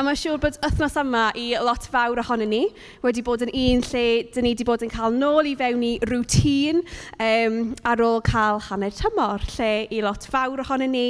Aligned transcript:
A 0.00 0.02
mae'n 0.06 0.16
siŵr 0.16 0.38
bod 0.40 0.54
wythnos 0.62 0.94
yma 0.96 1.26
i 1.36 1.50
lot 1.60 1.84
fawr 1.92 2.22
ohonyn 2.22 2.48
ni 2.48 2.60
wedi 3.02 3.20
bod 3.20 3.42
yn 3.44 3.50
un 3.52 3.82
lle 3.84 4.04
dyn 4.32 4.46
ni 4.46 4.52
wedi 4.54 4.64
bod 4.64 4.80
yn 4.86 4.88
cael 4.88 5.12
nôl 5.12 5.44
i 5.44 5.50
fewn 5.60 5.82
i 5.84 5.90
rŵtîn 6.08 6.78
um, 7.20 7.58
ar 7.84 8.00
ôl 8.00 8.22
cael 8.24 8.62
hanner 8.70 8.94
tymor, 8.96 9.44
lle 9.58 9.68
i 9.92 9.98
lot 10.00 10.24
fawr 10.32 10.62
ohonyn 10.64 10.94
ni 10.96 11.02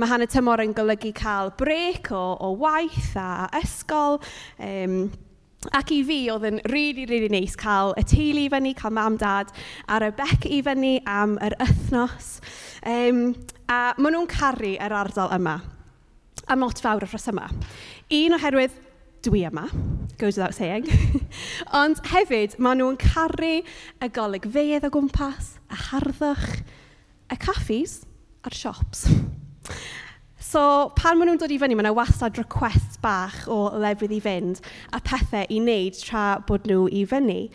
mae 0.00 0.08
hanner 0.08 0.30
tymor 0.32 0.62
yn 0.64 0.72
golygu 0.78 1.12
cael 1.18 1.52
brec 1.60 2.08
o, 2.16 2.22
o 2.40 2.54
waith 2.62 3.10
a 3.20 3.50
ysgol. 3.60 4.16
Um, 4.56 5.12
Ac 5.76 5.92
i 5.94 6.00
fi, 6.02 6.16
oedd 6.32 6.48
yn 6.48 6.56
rili, 6.72 6.72
really, 6.72 7.04
rili 7.04 7.20
really 7.20 7.28
neis 7.36 7.52
cael 7.60 7.92
y 8.00 8.02
teulu 8.08 8.46
i 8.48 8.50
fyny, 8.50 8.72
cael 8.80 8.96
mam 8.96 9.20
dad 9.20 9.52
a'r 9.92 10.08
y 10.08 10.10
bec 10.16 10.48
i 10.48 10.62
fyny 10.64 10.96
am 11.04 11.36
yr 11.44 11.54
wythnos. 11.60 12.32
Um, 12.80 13.28
a 13.68 13.92
maen 14.00 14.16
nhw'n 14.16 14.32
caru 14.32 14.72
yr 14.80 14.96
ardal 15.04 15.36
yma 15.36 15.60
am 16.48 16.64
lot 16.64 16.80
fawr 16.82 17.04
o'r 17.04 17.12
rhesymau. 17.12 17.60
Un 18.12 18.36
oherwydd 18.36 18.74
dwi 19.22 19.44
yma, 19.46 19.68
goes 20.18 20.36
without 20.36 20.54
saying. 20.54 20.88
Ond 21.82 22.02
hefyd, 22.10 22.58
maen 22.58 22.82
nhw'n 22.82 22.98
caru 23.00 23.58
y 23.62 24.08
golygfeydd 24.14 24.88
o 24.88 24.92
gwmpas, 24.92 25.56
y 25.70 25.78
harddwch, 25.88 26.62
y 27.32 27.38
caffis 27.40 28.00
a'r 28.42 28.56
siops. 28.56 29.06
So, 30.42 30.62
pan 30.98 31.16
maen 31.16 31.30
nhw'n 31.30 31.40
dod 31.40 31.54
i 31.54 31.58
fyny, 31.62 31.76
mae 31.78 31.86
yna 31.86 31.94
wastad 31.96 32.36
request 32.40 32.98
bach 33.04 33.46
o 33.48 33.70
lefydd 33.80 34.12
i 34.12 34.20
fynd 34.20 34.60
a 34.92 35.00
pethau 35.00 35.46
i 35.48 35.60
wneud 35.62 35.96
tra 36.02 36.24
bod 36.48 36.66
nhw 36.68 36.88
i 36.90 37.06
fyny. 37.08 37.46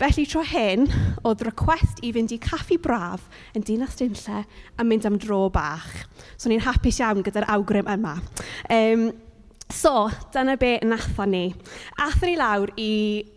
Felly 0.00 0.22
tro 0.24 0.40
hyn, 0.48 0.86
oedd 1.28 1.42
request 1.44 1.98
i 2.00 2.08
fynd 2.16 2.32
i 2.32 2.38
caffi 2.40 2.78
braf 2.80 3.26
yn 3.52 3.64
Dinas 3.68 3.98
Dinlle 4.00 4.46
a 4.80 4.84
mynd 4.86 5.04
am 5.04 5.18
dro 5.20 5.42
bach. 5.52 5.90
So 6.40 6.48
ni'n 6.48 6.62
hapus 6.64 7.02
iawn 7.02 7.20
gyda'r 7.26 7.50
awgrym 7.52 7.90
yma. 7.90 8.14
Um, 8.72 9.10
So, 9.70 10.08
dyna 10.34 10.56
be 10.58 10.80
natho 10.82 11.22
ni. 11.30 11.52
Athon 12.02 12.26
ni 12.26 12.38
lawr 12.40 12.72
i 12.80 12.88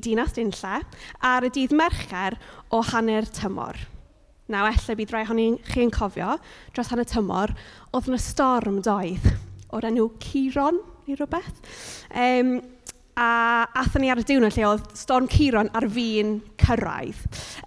Dinas 0.01 0.31
Dinlle 0.33 0.79
ar 1.21 1.45
y 1.45 1.51
dydd 1.53 1.75
Mercher 1.77 2.39
o 2.73 2.79
hanner 2.87 3.27
tymor. 3.29 3.77
Naw, 4.49 4.65
efallai 4.71 4.95
bydd 4.97 5.13
rai 5.13 5.27
honni 5.27 5.45
chi'n 5.67 5.91
cofio, 5.93 6.39
dros 6.73 6.89
hanner 6.89 7.05
tymor, 7.05 7.53
oedd 7.93 8.09
yna 8.09 8.17
storm 8.23 8.79
doedd 8.81 9.29
o'r 9.75 9.91
enw 9.91 10.07
Ciron 10.23 10.81
neu 11.05 11.19
rhywbeth. 11.19 11.61
Um, 12.09 12.55
a 13.19 13.65
athyn 13.83 14.03
ni 14.03 14.09
ar 14.09 14.21
y 14.21 14.25
diwrnod 14.25 14.55
lle 14.55 14.65
oedd 14.67 14.85
storm 14.97 15.27
Ciron 15.29 15.69
ar 15.77 15.85
fi'n 15.91 16.35
cyrraedd. 16.61 17.19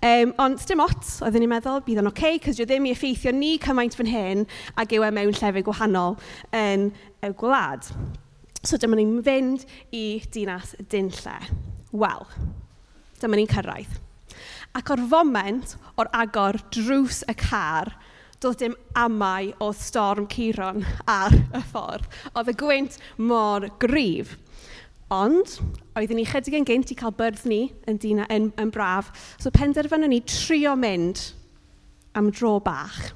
Um, 0.03 0.33
ond 0.43 0.63
dim 0.67 0.83
ot, 0.83 1.11
oedden 1.23 1.45
ni'n 1.45 1.53
meddwl, 1.53 1.83
bydd 1.87 2.03
o'n 2.03 2.11
oce, 2.11 2.19
okay, 2.19 2.41
cos 2.43 2.59
ddim 2.59 2.89
i 2.89 2.95
effeithio 2.95 3.33
ni 3.35 3.55
cymaint 3.63 3.95
fan 3.99 4.11
hyn 4.11 4.47
ac 4.81 4.97
yw 4.97 5.07
e 5.07 5.13
mewn 5.15 5.37
llefydd 5.37 5.69
gwahanol 5.69 6.19
yn 6.57 6.89
y 7.23 7.31
gwlad. 7.39 7.87
So 8.67 8.81
dyma 8.83 8.99
ni'n 8.99 9.21
fynd 9.27 9.67
i 9.95 10.07
dinas 10.35 10.75
Dinlle. 10.91 11.39
Wel, 11.95 12.27
dyma 13.23 13.39
ni'n 13.39 13.53
cyrraedd. 13.53 14.03
Ac 14.77 14.91
o'r 14.93 15.05
foment 15.09 15.77
o'r 15.97 16.11
agor 16.19 16.59
drws 16.75 17.23
y 17.31 17.37
car, 17.39 17.95
doedd 18.43 18.59
dim 18.61 18.75
amau 18.99 19.53
o 19.63 19.71
storm 19.73 20.27
Ciron 20.33 20.83
ar 21.09 21.33
y 21.33 21.63
ffordd. 21.71 22.11
Oedd 22.35 22.51
y 22.53 22.57
gwynt 22.61 22.99
mor 23.23 23.69
gryf. 23.81 24.35
Ond, 25.15 25.61
oeddwn 25.95 26.19
ni 26.19 26.25
chydig 26.27 26.57
yn 26.59 26.65
gynt 26.67 26.91
i 26.91 26.97
cael 26.99 27.13
byrdd 27.15 27.45
ni 27.47 27.61
yn, 27.87 27.99
dina, 28.03 28.25
yn, 28.33 28.49
yn 28.59 28.73
braf, 28.75 29.13
so 29.39 29.53
penderfynwn 29.55 30.11
ni 30.11 30.19
trio 30.27 30.73
mynd 30.75 31.21
am 32.19 32.33
dro 32.35 32.57
bach. 32.59 33.13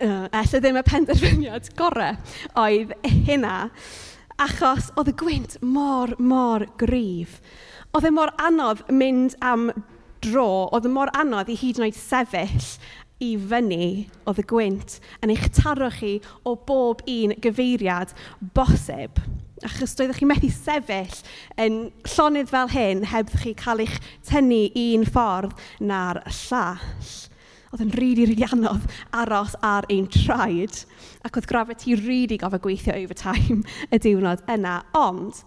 Uh, 0.00 0.30
Ella 0.32 0.60
ddim 0.62 0.78
y 0.80 0.84
penderfyniad 0.88 1.68
gorau 1.76 2.16
oedd 2.62 2.94
hynna, 3.28 3.68
achos 4.40 4.88
oedd 4.96 5.12
y 5.12 5.16
gwynt 5.20 5.58
mor, 5.60 6.16
mor 6.16 6.64
gryf. 6.80 7.36
Oedd 7.92 8.08
e 8.08 8.14
mor 8.16 8.32
anodd 8.40 8.86
mynd 8.88 9.36
am 9.44 9.68
dro, 10.24 10.70
oedd 10.72 10.88
e 10.88 10.94
mor 10.96 11.12
anodd 11.12 11.52
i 11.52 11.58
hyd 11.60 11.76
yn 11.76 11.90
oed 11.90 12.00
sefyll 12.00 12.72
i 13.22 13.34
fyny 13.36 14.08
oedd 14.24 14.40
y 14.40 14.48
gwynt 14.48 14.96
yn 15.20 15.36
eich 15.36 15.44
taro 15.60 15.92
chi 15.92 16.16
o 16.48 16.56
bob 16.56 17.04
un 17.04 17.36
gyfeiriad 17.44 18.16
bosib 18.56 19.20
achos 19.66 19.94
doeddech 19.98 20.20
chi 20.20 20.28
methu 20.28 20.50
sefyll 20.52 21.18
yn 21.62 21.78
llonydd 22.14 22.50
fel 22.52 22.70
hyn 22.72 23.04
heb 23.12 23.30
chi 23.42 23.54
cael 23.58 23.82
eich 23.84 23.98
tynnu 24.28 24.64
un 24.84 25.06
ffordd 25.08 25.54
na'r 25.80 26.22
llall. 26.26 27.12
Oedd 27.72 27.84
yn 27.86 27.94
rili, 27.96 28.26
rili 28.28 28.44
anodd 28.44 28.84
aros 29.16 29.54
ar 29.64 29.86
ein 29.92 30.04
traed, 30.12 30.82
ac 31.24 31.38
oedd 31.38 31.48
gravity 31.48 31.96
rili 31.96 32.36
gofio 32.40 32.60
gweithio 32.66 32.98
overtime 32.98 33.62
y 33.88 34.00
diwrnod 34.02 34.44
yna. 34.52 34.82
Ond, 34.98 35.40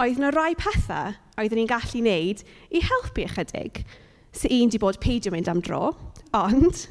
oedd 0.00 0.20
yna 0.20 0.34
rai 0.36 0.52
pethau 0.60 1.14
oeddwn 1.40 1.62
ni'n 1.62 1.70
gallu 1.70 2.04
wneud 2.04 2.44
i 2.76 2.84
helpu 2.84 3.24
ychydig. 3.24 3.84
So 4.36 4.50
un 4.52 4.70
di 4.70 4.78
bod 4.78 5.00
peidio 5.02 5.32
mynd 5.32 5.48
am 5.50 5.64
dro, 5.64 5.94
ond 6.36 6.86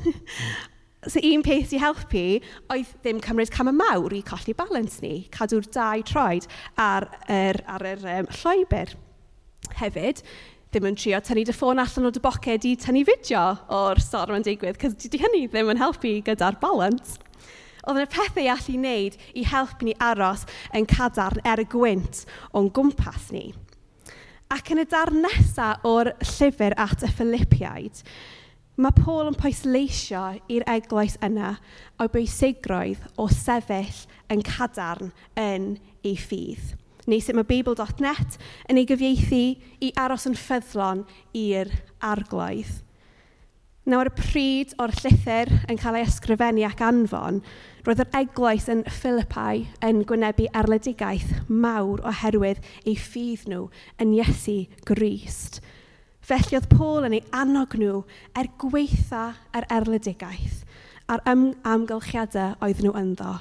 So 1.10 1.22
un 1.26 1.42
peth 1.42 1.72
i 1.74 1.80
helpu 1.82 2.22
oedd 2.70 2.90
ddim 3.02 3.20
cymryd 3.26 3.50
cam 3.50 3.72
y 3.72 3.74
mawr 3.74 4.14
i 4.14 4.20
colli 4.26 4.54
balans 4.54 5.00
ni, 5.02 5.24
cadw'r 5.34 5.66
dau 5.74 6.04
troed 6.06 6.46
ar 6.78 7.08
yr, 7.26 7.58
ar 7.66 7.86
yr 7.96 8.04
um, 8.14 8.28
llwybr. 8.44 8.94
Hefyd, 9.80 10.22
ddim 10.70 10.86
yn 10.92 11.00
trio 11.00 11.18
tynnu 11.26 11.48
dy 11.50 11.56
ffôn 11.56 11.82
allan 11.82 12.12
o 12.12 12.14
dy 12.14 12.22
boced 12.22 12.68
i 12.70 12.76
tynnu 12.78 13.02
fideo 13.08 13.46
o'r 13.74 14.02
storm 14.06 14.38
yn 14.38 14.46
digwydd, 14.46 14.78
cos 14.78 14.94
dydy 15.02 15.24
hynny 15.24 15.48
ddim 15.50 15.72
yn 15.74 15.82
helpu 15.82 16.14
gyda'r 16.28 16.60
balans. 16.62 17.18
Oedd 17.88 18.04
yna 18.04 18.10
pethau 18.14 18.52
allu 18.54 18.78
wneud 18.78 19.18
i 19.34 19.48
helpu 19.50 19.88
ni 19.88 19.98
aros 20.12 20.46
yn 20.78 20.86
cadarn 20.90 21.42
er 21.42 21.64
y 21.64 21.66
gwynt 21.74 22.22
o'n 22.54 22.70
gwmpas 22.76 23.32
ni. 23.34 23.48
Ac 24.54 24.70
yn 24.76 24.84
y 24.84 24.86
darn 24.90 25.24
nesaf 25.26 25.82
o'r 25.90 26.14
llyfr 26.36 26.78
at 26.78 27.02
y 27.06 27.10
Philippiaid, 27.18 28.04
Mae 28.80 28.96
Paul 28.96 29.28
yn 29.28 29.36
pwysleisio 29.36 30.22
i'r 30.56 30.64
eglwys 30.72 31.18
yna 31.26 31.50
o 32.00 32.06
bwysigrwydd 32.14 33.02
o 33.20 33.26
sefyll 33.28 34.06
yn 34.32 34.40
cadarn 34.48 35.10
yn 35.36 35.74
ei 36.00 36.14
ffydd. 36.16 36.78
Neu 37.12 37.20
sut 37.20 37.36
mae 37.36 37.48
Beibl.net 37.50 38.38
yn 38.72 38.80
ei 38.80 38.88
gyfieithu 38.88 39.42
i 39.84 39.90
aros 40.00 40.30
yn 40.30 40.38
ffyddlon 40.40 41.02
i'r 41.36 41.74
arglwydd. 42.08 42.70
Nawr 43.90 44.14
y 44.14 44.14
pryd 44.16 44.72
o'r 44.80 44.96
llythyr 45.02 45.52
yn 45.68 45.80
cael 45.82 45.98
ei 46.00 46.08
ysgrifennu 46.08 46.64
ac 46.70 46.86
anfon, 46.88 47.42
roedd 47.84 48.06
yr 48.06 48.16
eglwys 48.22 48.70
yn 48.72 48.86
Philippi 48.88 49.66
yn 49.90 50.06
gwynebu 50.08 50.48
arledigaeth 50.56 51.36
mawr 51.52 52.06
oherwydd 52.14 52.64
eu 52.86 52.96
ffydd 52.96 53.44
nhw 53.52 53.66
yn 54.00 54.16
Iesu 54.22 54.62
Grist. 54.88 55.60
Felly 56.30 56.60
oedd 56.60 56.68
Paul 56.70 57.08
yn 57.08 57.16
ei 57.18 57.24
annog 57.34 57.72
nhw 57.82 58.04
er 58.38 58.48
gweitha 58.62 59.32
yr 59.50 59.64
er 59.64 59.66
erledigaeth 59.80 60.60
a'r 61.10 61.24
ym 61.32 61.46
amgylchiadau 61.66 62.52
oedd 62.68 62.84
nhw 62.86 62.92
ynddo 63.00 63.32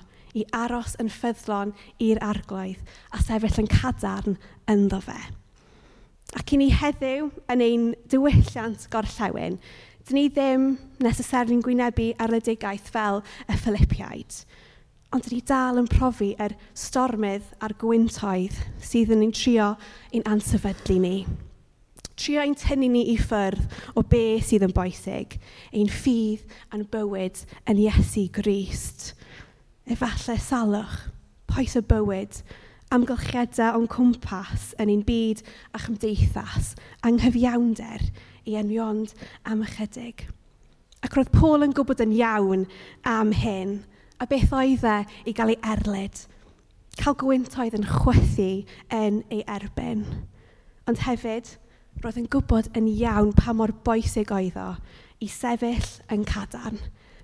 i 0.40 0.46
aros 0.56 0.94
yn 1.02 1.10
ffyddlon 1.12 1.74
i'r 2.06 2.20
arglwydd 2.24 2.94
a 3.12 3.20
sefyll 3.20 3.58
yn 3.60 3.68
cadarn 3.68 4.38
ynddo 4.72 5.02
fe. 5.04 5.18
Ac 6.40 6.54
i 6.56 6.60
ni 6.62 6.70
heddiw 6.72 7.28
yn 7.52 7.64
ein 7.66 7.84
diwylliant 8.08 8.86
gorllewin, 8.94 9.58
dyn 10.08 10.16
ni 10.16 10.30
ddim 10.32 10.64
necessarily'n 11.04 11.60
gwynebu 11.66 12.06
arledigaeth 12.24 12.88
fel 12.94 13.20
y 13.52 13.58
Philippiaid, 13.66 14.38
ond 15.12 15.28
dyn 15.28 15.36
ni 15.36 15.42
dal 15.52 15.82
yn 15.82 15.90
profi 15.92 16.30
yr 16.40 16.56
stormydd 16.86 17.52
a'r 17.60 17.76
gwyntoedd 17.84 18.56
sydd 18.80 19.12
yn 19.18 19.26
ein 19.28 19.36
trio 19.36 19.74
i'n 20.16 20.24
ansefydlu 20.32 20.98
ni 21.04 21.14
trio 22.18 22.42
ein 22.42 22.56
tynnu 22.58 22.88
ni 22.90 23.04
i 23.12 23.16
ffyrdd 23.20 23.76
o 23.94 24.02
be 24.02 24.38
sydd 24.42 24.64
yn 24.66 24.74
boesig, 24.74 25.36
ein 25.70 25.90
ffydd 25.92 26.56
a'n 26.74 26.86
bywyd 26.90 27.44
yn 27.70 27.82
Iesu 27.84 28.26
Grist. 28.34 29.12
Efallai 29.88 30.38
salwch, 30.42 30.96
poes 31.48 31.76
y 31.78 31.82
bywyd, 31.88 32.40
amgylchiadau 32.94 33.76
o'n 33.78 33.86
cwmpas 33.92 34.72
yn 34.82 34.90
ein 34.92 35.04
byd 35.06 35.44
a 35.76 35.82
chymdeithas, 35.84 36.72
anghyfiawnder 37.06 38.08
i 38.48 38.56
enwiond 38.58 39.14
am 39.46 39.62
ychydig. 39.66 40.26
Ac 41.04 41.14
roedd 41.14 41.30
Paul 41.36 41.62
yn 41.68 41.76
gwybod 41.76 42.02
yn 42.02 42.16
iawn 42.16 42.66
am 43.06 43.30
hyn, 43.36 43.78
a 44.18 44.26
beth 44.26 44.50
oedd 44.56 44.82
e 44.88 44.98
i 45.30 45.36
gael 45.36 45.54
ei 45.54 45.60
erlyd. 45.62 46.24
Cael 46.98 47.14
gwyntoedd 47.20 47.78
yn 47.78 47.86
chwythu 47.86 48.50
yn 48.90 49.22
ei 49.30 49.44
erbyn. 49.46 50.02
Ond 50.90 51.04
hefyd, 51.04 51.54
roedd 52.02 52.18
yn 52.20 52.28
gwybod 52.30 52.68
yn 52.78 52.86
iawn 52.92 53.32
pa 53.34 53.52
mor 53.56 53.72
boesig 53.86 54.30
oedd 54.34 54.58
o 54.60 54.68
i 55.24 55.26
sefyll 55.32 55.88
yn 56.14 56.22
cadarn. 56.28 56.78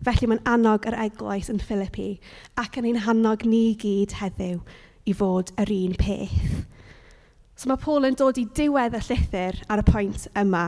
Felly 0.04 0.26
mae'n 0.28 0.42
annog 0.50 0.88
yr 0.90 0.96
eglwys 1.04 1.50
yn 1.52 1.62
Philippi 1.62 2.08
ac 2.60 2.80
yn 2.80 2.88
ein 2.90 3.04
hannog 3.04 3.44
ni 3.46 3.76
gyd 3.78 4.16
heddiw 4.18 4.58
i 5.06 5.14
fod 5.14 5.52
yr 5.62 5.70
un 5.76 5.94
peth. 6.00 6.64
So 7.54 7.70
mae 7.70 7.78
Paul 7.84 8.08
yn 8.08 8.18
dod 8.18 8.40
i 8.40 8.48
diwedd 8.58 8.96
y 8.98 9.02
llythyr 9.06 9.60
ar 9.70 9.84
y 9.84 9.86
pwynt 9.86 10.26
yma. 10.42 10.64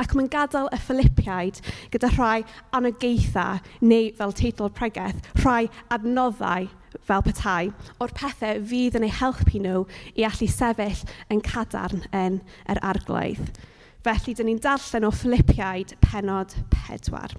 Ac 0.00 0.14
mae'n 0.16 0.30
gadael 0.32 0.70
y 0.72 0.78
Philippiaid 0.80 1.60
gyda 1.92 2.14
rhai 2.14 2.46
anogeithau 2.72 3.60
neu 3.84 4.08
fel 4.16 4.32
teitl 4.38 4.72
pregeth, 4.72 5.20
rhai 5.42 5.66
adnoddau 5.92 6.70
fel 7.06 7.22
petai, 7.24 7.70
o'r 8.02 8.12
pethau 8.16 8.60
fydd 8.68 8.98
yn 8.98 9.06
eu 9.06 9.14
helpu 9.20 9.60
nhw 9.62 9.84
i 10.18 10.26
allu 10.28 10.48
sefyll 10.50 11.04
yn 11.32 11.42
cadarn 11.44 12.04
yn 12.16 12.40
yr 12.70 12.80
arglwydd. 12.92 13.60
Felly, 14.02 14.34
dyn 14.34 14.48
ni'n 14.50 14.60
darllen 14.62 15.06
o 15.06 15.12
Philippiaid 15.14 15.94
penod 16.02 16.56
pedwar. 16.72 17.36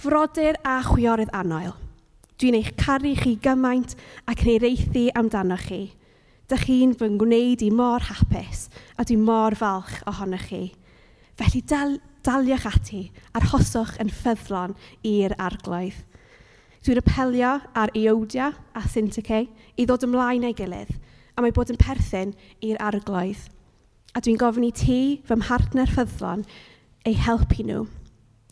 Frodyr 0.00 0.56
a 0.64 0.78
chwiorydd 0.86 1.32
anoel. 1.36 1.74
Dwi'n 2.40 2.56
eich 2.56 2.72
caru 2.80 3.12
chi 3.18 3.34
gymaint 3.44 3.96
ac 4.30 4.46
yn 4.46 4.52
ei 4.54 4.60
reithi 4.62 5.06
amdano 5.12 5.58
chi. 5.60 5.82
Dych 6.48 6.64
chi'n 6.66 6.96
fy 6.98 7.10
ngwneud 7.12 7.62
i 7.66 7.68
mor 7.70 8.06
hapus 8.08 8.68
a 8.96 9.04
dwi'n 9.04 9.26
mor 9.26 9.54
falch 9.60 10.00
ohonoch 10.08 10.48
chi. 10.48 10.62
Felly 11.36 11.60
dal, 11.68 11.98
daliwch 12.24 12.66
ati 12.72 13.02
arhoswch 13.36 14.00
yn 14.00 14.08
ffyddlon 14.12 14.72
i'r 15.06 15.36
arglwydd 15.36 16.00
Dwi'n 16.80 16.96
apelio 17.02 17.58
ar 17.76 17.90
Eodia 17.92 18.46
a 18.72 18.80
Syntyche 18.88 19.42
i 19.76 19.84
ddod 19.84 20.06
ymlaen 20.06 20.46
ei 20.48 20.54
gilydd 20.56 20.94
am 21.36 21.44
mae 21.44 21.52
bod 21.56 21.68
yn 21.72 21.78
perthyn 21.80 22.32
i'r 22.64 22.80
arglwydd. 22.80 23.42
A 24.16 24.20
dwi'n 24.24 24.38
gofyn 24.40 24.64
i 24.64 24.70
ti, 24.72 25.00
fy 25.28 25.36
mhartner 25.38 25.92
ffyddlon, 25.92 26.46
ei 27.04 27.14
helpu 27.16 27.66
nhw. 27.68 27.82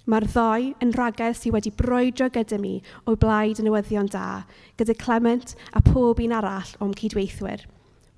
Mae'r 0.09 0.27
ddoi 0.33 0.69
yn 0.85 0.93
rhagair 0.97 1.35
sydd 1.37 1.57
wedi 1.57 1.73
broedro 1.81 2.29
gyda 2.33 2.61
mi 2.61 2.79
o'i 3.09 3.19
blaid 3.21 3.61
y 3.61 3.67
newyddion 3.67 4.09
da, 4.13 4.45
gyda 4.81 4.97
Clement 5.01 5.57
a 5.73 5.83
pob 5.85 6.21
un 6.25 6.37
arall 6.37 6.77
o'm 6.85 6.93
cydweithwyr. 7.01 7.65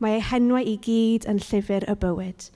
Mae 0.03 0.19
eu 0.19 0.27
henwau 0.33 0.67
i 0.67 0.77
gyd 0.87 1.27
yn 1.31 1.43
llyfr 1.43 1.87
y 1.91 1.97
bywyd. 2.03 2.51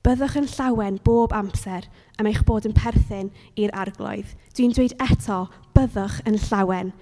Byddwch 0.00 0.38
yn 0.40 0.46
llawen 0.48 0.94
bob 1.04 1.34
amser 1.36 1.84
am 2.16 2.28
eich 2.30 2.40
bod 2.48 2.64
yn 2.64 2.72
perthyn 2.72 3.26
i'r 3.60 3.74
arglwydd. 3.76 4.30
Dwi'n 4.56 4.72
dweud 4.72 4.94
eto, 5.04 5.42
byddwch 5.76 6.22
yn 6.24 6.38
llawen. 6.46 6.94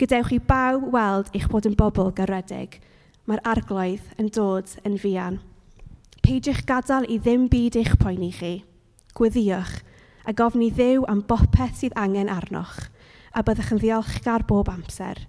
Gadewch 0.00 0.32
i 0.34 0.40
baw 0.48 0.80
weld 0.90 1.30
eich 1.30 1.46
bod 1.52 1.68
yn 1.70 1.76
bobl 1.78 2.10
garedig. 2.16 2.80
Mae'r 3.30 3.44
arglwydd 3.52 4.18
yn 4.18 4.32
dod 4.34 4.74
yn 4.82 4.98
fian. 4.98 5.38
Peidiwch 6.26 6.64
gadael 6.66 7.06
i 7.06 7.20
ddim 7.22 7.46
byd 7.52 7.78
eich 7.84 7.94
poeni 8.02 8.32
chi. 8.34 8.52
Gwyddiwch 9.14 9.78
a 10.26 10.34
gofni 10.34 10.72
ddew 10.74 11.06
am 11.06 11.22
bopeth 11.30 11.78
sydd 11.78 11.94
angen 11.94 12.32
arnoch 12.34 12.88
a 13.30 13.46
byddwch 13.46 13.70
yn 13.76 13.84
ddiolchgar 13.84 14.42
bob 14.50 14.74
amser. 14.74 15.22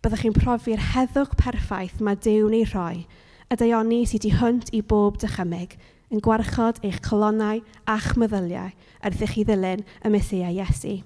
Byddwch 0.00 0.24
chi'n 0.24 0.40
profi'r 0.40 0.88
heddwch 0.94 1.36
perffaith 1.36 2.00
mae 2.00 2.16
Dew 2.16 2.48
neu 2.48 2.64
rhoi, 2.64 3.04
y 3.52 3.56
deioni 3.60 4.06
sydd 4.08 4.24
i 4.24 4.36
hwnt 4.40 4.72
i 4.72 4.80
bob 4.80 5.20
dychymyg, 5.20 5.76
yn 6.10 6.22
gwarchod 6.24 6.80
eich 6.82 6.98
colonnau 7.06 7.60
a'ch 7.86 8.16
meddyliau 8.18 8.72
wrth 9.06 9.22
i 9.22 9.28
chi 9.30 9.44
ddilyn 9.46 9.84
y 10.02 10.10
Mesoea 10.10 10.50
Iesu. 10.50 10.96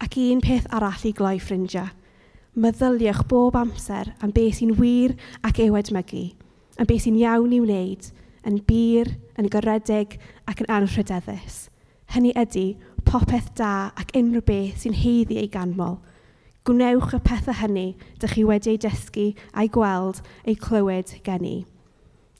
Ac 0.00 0.16
un 0.22 0.40
peth 0.44 0.68
arall 0.72 1.04
i 1.04 1.12
gloi 1.16 1.36
ffrindiau. 1.42 1.90
Meddyliwch 2.56 3.24
bob 3.28 3.58
amser 3.58 4.14
am 4.24 4.32
beth 4.32 4.60
sy'n 4.60 4.72
wir 4.78 5.12
ac 5.44 5.60
i'w 5.60 5.76
edmygu, 5.76 6.24
am 6.78 6.88
beth 6.88 7.04
sy'n 7.04 7.18
iawn 7.20 7.52
i 7.52 7.60
wneud, 7.60 8.08
yn 8.48 8.58
bir, 8.68 9.12
yn 9.36 9.50
gyredig 9.52 10.16
ac 10.48 10.64
yn 10.64 10.72
anrhydeddus. 10.72 11.66
Hynny 12.14 12.32
ydy 12.38 12.66
popeth 13.04 13.52
da 13.58 13.90
ac 14.00 14.16
unrhyw 14.16 14.44
beth 14.48 14.84
sy'n 14.84 14.96
heiddi 15.02 15.40
ei 15.42 15.52
ganmol. 15.52 15.98
Gwnewch 16.64 17.12
y 17.12 17.20
pethau 17.20 17.58
hynny 17.60 17.90
dych 18.22 18.38
chi 18.38 18.48
wedi 18.48 18.72
ei 18.72 18.80
dysgu 18.80 19.28
a'i 19.52 19.68
gweld, 19.68 20.22
ei 20.48 20.56
clywed 20.56 21.18
gen 21.26 21.44
i 21.44 21.56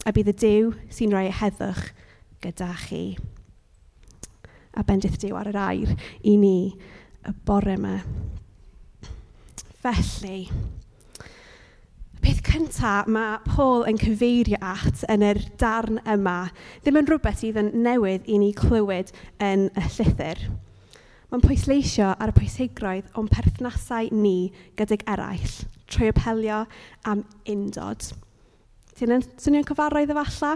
a 0.04 0.12
bydd 0.12 0.32
y 0.34 0.36
Dyw 0.42 0.72
sy'n 0.92 1.14
rhoi 1.14 1.28
e 1.30 1.34
heddwch 1.40 1.86
gyda 2.44 2.70
chi. 2.84 3.04
A 4.76 4.84
bendith 4.84 5.16
Dyw 5.22 5.36
ar 5.38 5.48
yr 5.52 5.60
air 5.60 5.94
i 6.20 6.36
ni 6.40 6.56
y 7.24 7.34
bore 7.48 7.76
yma. 7.78 7.98
Felly, 9.84 10.48
peth 12.24 12.42
cyntaf 12.44 13.08
mae 13.12 13.38
Paul 13.48 13.84
yn 13.88 14.00
cyfeirio 14.00 14.60
at 14.64 15.04
yn 15.12 15.24
yr 15.24 15.40
darn 15.60 16.00
yma 16.08 16.38
ddim 16.84 17.00
yn 17.00 17.08
rhywbeth 17.08 17.42
sydd 17.42 17.60
yn 17.60 17.72
newydd 17.84 18.28
i 18.28 18.38
ni 18.40 18.52
clywed 18.56 19.12
yn 19.44 19.66
y 19.72 19.86
llythyr. 19.96 20.44
Mae'n 21.30 21.44
pwysleisio 21.44 22.12
ar 22.14 22.30
y 22.30 22.36
pwysigroedd 22.36 23.08
o'n 23.18 23.28
perthnasau 23.32 24.12
ni 24.14 24.52
gydag 24.78 25.04
eraill 25.10 25.56
trwy 25.90 26.12
apelio 26.12 26.64
am 27.10 27.24
undod. 27.50 28.12
Ti'n 28.94 29.10
yn 29.10 29.24
swnio'n 29.42 29.64
cyfarwydd 29.66 30.12
efalla? 30.14 30.52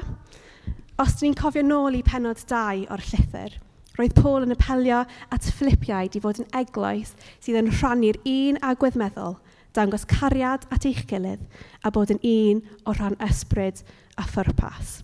Os 1.02 1.16
ni'n 1.18 1.34
cofio 1.38 1.64
nôl 1.66 1.96
i 1.98 2.04
penod 2.06 2.38
2 2.46 2.84
o'r 2.94 3.02
llythyr, 3.02 3.56
roedd 3.98 4.14
Paul 4.14 4.46
yn 4.46 4.54
apelio 4.54 5.00
at 5.34 5.48
Philippiaid 5.56 6.14
i 6.14 6.22
fod 6.22 6.38
yn 6.44 6.52
eglwys 6.60 7.16
sydd 7.42 7.58
yn 7.58 7.72
rhannu'r 7.72 8.20
un 8.30 8.60
agwedd 8.68 8.98
meddwl, 9.00 9.34
dangos 9.74 10.06
cariad 10.06 10.68
at 10.70 10.86
eich 10.86 11.02
gilydd 11.10 11.42
a 11.82 11.90
bod 11.94 12.14
yn 12.14 12.22
un 12.30 12.62
o 12.86 12.94
rhan 12.94 13.18
ysbryd 13.26 13.82
a 14.14 14.28
phyrpas. 14.30 15.00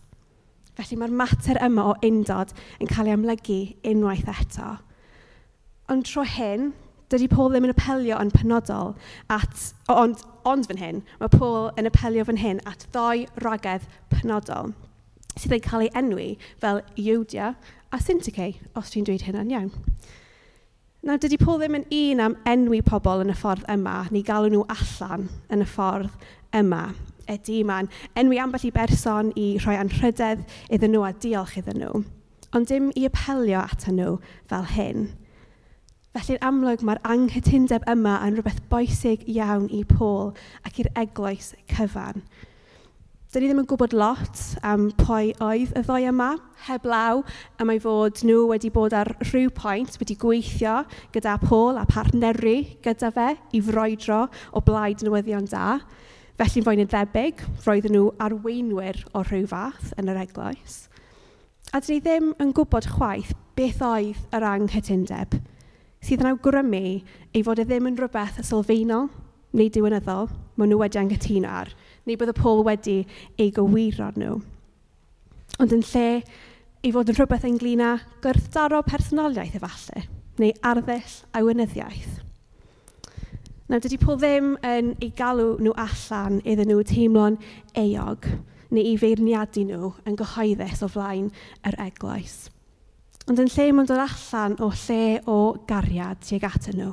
Felly 0.79 1.01
mae'r 1.01 1.19
mater 1.19 1.59
yma 1.67 1.91
o 1.91 1.99
undod 2.07 2.55
yn 2.79 2.91
cael 2.91 3.11
ei 3.11 3.19
amlygu 3.19 3.61
unwaith 3.91 4.31
eto. 4.31 4.77
Ond 5.91 6.07
tro 6.07 6.23
hyn, 6.23 6.71
Dydy 7.13 7.29
Paul 7.29 7.53
ddim 7.53 7.67
yn 7.69 7.75
apelio 7.75 8.17
yn 8.23 8.33
penodol 8.33 8.95
at, 9.33 9.69
ond, 9.93 10.25
ond 10.49 10.71
fan 10.71 10.81
hyn, 10.81 11.05
mae 11.21 11.33
Paul 11.33 11.71
yn 11.81 11.91
apelio 11.91 12.25
fan 12.25 12.41
hyn 12.41 12.63
at 12.69 12.87
ddoi 12.95 13.27
ragedd 13.45 13.85
penodol 14.13 14.73
sydd 15.39 15.57
yn 15.57 15.65
cael 15.65 15.85
ei 15.87 15.93
enwi 15.99 16.29
fel 16.63 16.81
Iwdia 17.01 17.55
a 17.95 18.01
Syntyche, 18.03 18.53
os 18.79 18.93
dwi'n 18.93 19.07
dweud 19.07 19.25
hynna'n 19.27 19.51
iawn. 19.53 19.73
Nawr, 21.05 21.19
dydy 21.21 21.39
Paul 21.41 21.59
ddim 21.61 21.77
yn 21.81 21.89
un 21.93 22.23
am 22.25 22.37
enwi 22.49 22.81
pobl 22.87 23.25
yn 23.25 23.33
y 23.33 23.37
ffordd 23.37 23.67
yma, 23.71 24.05
ni 24.15 24.23
galw 24.25 24.49
nhw 24.51 24.63
allan 24.73 25.29
yn 25.53 25.65
y 25.65 25.69
ffordd 25.69 26.15
yma. 26.57 26.87
Ydy, 27.31 27.63
mae'n 27.67 27.91
enwi 28.21 28.39
ambell 28.41 28.67
i 28.69 28.73
berson 28.73 29.33
i 29.41 29.55
rhoi 29.59 29.77
anrhydedd 29.81 30.45
iddyn 30.73 30.95
nhw 30.95 31.05
a 31.09 31.13
diolch 31.21 31.59
iddyn 31.61 31.81
nhw, 31.83 32.03
ond 32.57 32.71
dim 32.71 32.91
i 32.97 33.07
apelio 33.09 33.63
at 33.65 33.87
nhw 33.91 34.19
fel 34.51 34.67
hyn. 34.75 35.07
Felly'n 36.15 36.45
amlwg 36.47 36.83
mae'r 36.87 37.01
anghytundeb 37.11 37.83
yma 37.91 38.13
yn 38.23 38.37
rhywbeth 38.37 38.61
boesig 38.71 39.25
iawn 39.33 39.65
i 39.75 39.81
Paul 39.89 40.29
ac 40.63 40.77
i'r 40.79 40.89
eglwys 41.01 41.49
cyfan. 41.73 42.21
Dyn 43.35 43.43
ni 43.43 43.49
ddim 43.51 43.63
yn 43.65 43.67
gwybod 43.67 43.97
lot 43.99 44.43
am 44.63 44.85
pwy 44.95 45.33
oedd 45.43 45.73
y 45.75 45.81
ddoi 45.83 46.05
yma, 46.07 46.29
heblaw 46.69 47.25
am 47.59 47.73
ei 47.73 47.81
fod 47.83 48.21
nhw 48.23 48.45
wedi 48.53 48.69
bod 48.77 48.95
ar 48.95 49.09
rhyw 49.25 49.51
pwynt 49.57 49.99
wedi 49.99 50.15
gweithio 50.23 50.77
gyda 51.17 51.33
Paul 51.43 51.81
a 51.81 51.83
partneru 51.91 52.61
gyda 52.85 53.11
fe 53.17 53.33
i 53.51 53.63
froedro 53.67 54.21
o 54.55 54.63
blaid 54.63 55.03
newyddion 55.03 55.49
da. 55.51 55.81
Felly'n 56.39 56.69
fwy'n 56.69 56.85
ddebyg, 56.93 57.43
roedden 57.67 57.97
nhw 57.97 58.13
arweinwyr 58.23 59.01
o 59.11 59.25
rhyw 59.27 59.51
fath 59.51 59.91
yn 59.99 60.15
yr 60.15 60.23
eglwys. 60.23 60.85
A 61.75 61.83
dyn 61.83 61.97
ni 61.97 62.07
ddim 62.07 62.31
yn 62.39 62.55
gwybod 62.55 62.87
chwaith 62.95 63.35
beth 63.59 63.83
oedd 63.83 64.23
yr 64.31 64.47
anghytundeb 64.53 65.35
sydd 66.05 66.25
yn 66.25 66.33
awgrymu 66.35 66.83
ei 67.35 67.43
fod 67.45 67.63
e 67.63 67.65
ddim 67.65 67.89
yn 67.89 67.99
rhywbeth 67.99 68.43
sylfaenol 68.45 69.09
neu 69.57 69.71
diwynyddol 69.73 70.29
maen 70.59 70.71
nhw 70.71 70.81
wedi 70.83 71.01
anghytuno 71.01 71.53
ar, 71.61 71.71
neu 72.05 72.19
bydd 72.21 72.35
y 72.35 72.37
Paul 72.37 72.65
wedi 72.67 72.97
ei 73.41 73.53
gywiro 73.55 74.11
nhw. 74.19 74.35
Ond 75.63 75.75
yn 75.77 75.85
lle 75.93 76.09
ei 76.85 76.93
fod 76.93 77.09
yn 77.09 77.17
rhywbeth 77.17 77.47
ynglyn 77.49 77.85
â 77.87 77.93
gwrthdaro 78.25 78.83
personoliaeth 78.87 79.57
efallai, 79.57 80.05
neu 80.43 80.53
arddull 80.67 81.19
a 81.33 81.43
wynyddiaeth. 81.47 82.21
Nawr, 83.71 83.81
dydy 83.81 83.97
Paul 84.03 84.19
ddim 84.21 84.51
yn 84.67 84.91
ei 85.01 85.09
galw 85.17 85.55
nhw 85.57 85.73
allan 85.81 86.43
iddyn 86.45 86.69
nhw 86.69 86.83
teimlo'n 86.91 87.39
eog 87.81 88.29
neu 88.75 88.91
i 88.91 88.99
feirniadu 89.01 89.65
nhw 89.71 89.95
yn 90.05 90.19
gyhoeddus 90.21 90.85
o 90.85 90.91
flaen 90.93 91.31
yr 91.65 91.79
eglwys. 91.87 92.51
Ond 93.25 93.41
yn 93.41 93.49
lle 93.49 93.71
mae'n 93.73 93.87
dod 93.89 94.03
allan 94.03 94.55
o 94.61 94.67
lle 94.83 95.21
o 95.33 95.39
gariad 95.69 96.19
tuag 96.27 96.43
atyn 96.45 96.77
nhw, 96.77 96.91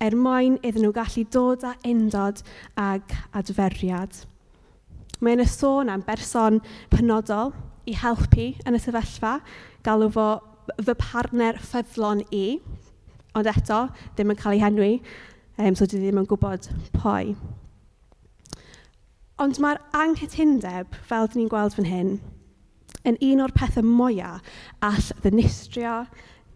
er 0.00 0.14
mwyn 0.16 0.54
iddyn 0.64 0.86
nhw 0.86 0.94
gallu 0.96 1.26
dod 1.28 1.66
â 1.68 1.74
undod 1.90 2.40
ag 2.80 3.12
adferiad. 3.36 4.22
Mae'n 5.20 5.44
y 5.44 5.46
sôn 5.52 5.92
am 5.92 6.00
berson 6.06 6.62
penodol 6.88 7.52
i 7.84 7.92
helpu 7.92 8.54
yn 8.64 8.78
y 8.78 8.80
sefyllfa, 8.80 9.34
galw 9.84 10.08
fo 10.14 10.26
fy 10.80 10.96
partner 10.96 11.60
ffyddlon 11.60 12.24
i, 12.32 12.46
ond 13.36 13.52
eto, 13.52 13.82
ddim 14.16 14.32
yn 14.32 14.40
cael 14.40 14.56
ei 14.56 14.64
henwi, 14.64 14.90
um, 15.60 15.76
so 15.76 15.84
dwi 15.84 16.00
ddim 16.06 16.22
yn 16.22 16.30
gwybod 16.30 16.70
pwy. 16.96 17.34
Ond 19.44 19.60
mae'r 19.60 19.84
anghytundeb, 19.96 20.96
fel 21.04 21.28
dyn 21.28 21.44
ni'n 21.44 21.52
gweld 21.52 21.76
fan 21.76 21.92
hyn, 21.92 22.16
yn 23.08 23.18
un 23.24 23.44
o'r 23.44 23.54
pethau 23.56 23.86
mwyaf 23.86 24.44
all 24.84 25.10
ddinistrio, 25.22 26.04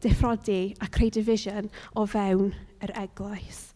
diffrodi 0.05 0.75
a 0.81 0.89
creu 0.93 1.11
division 1.11 1.71
o 1.97 2.05
fewn 2.07 2.53
yr 2.85 2.93
eglwys. 3.05 3.71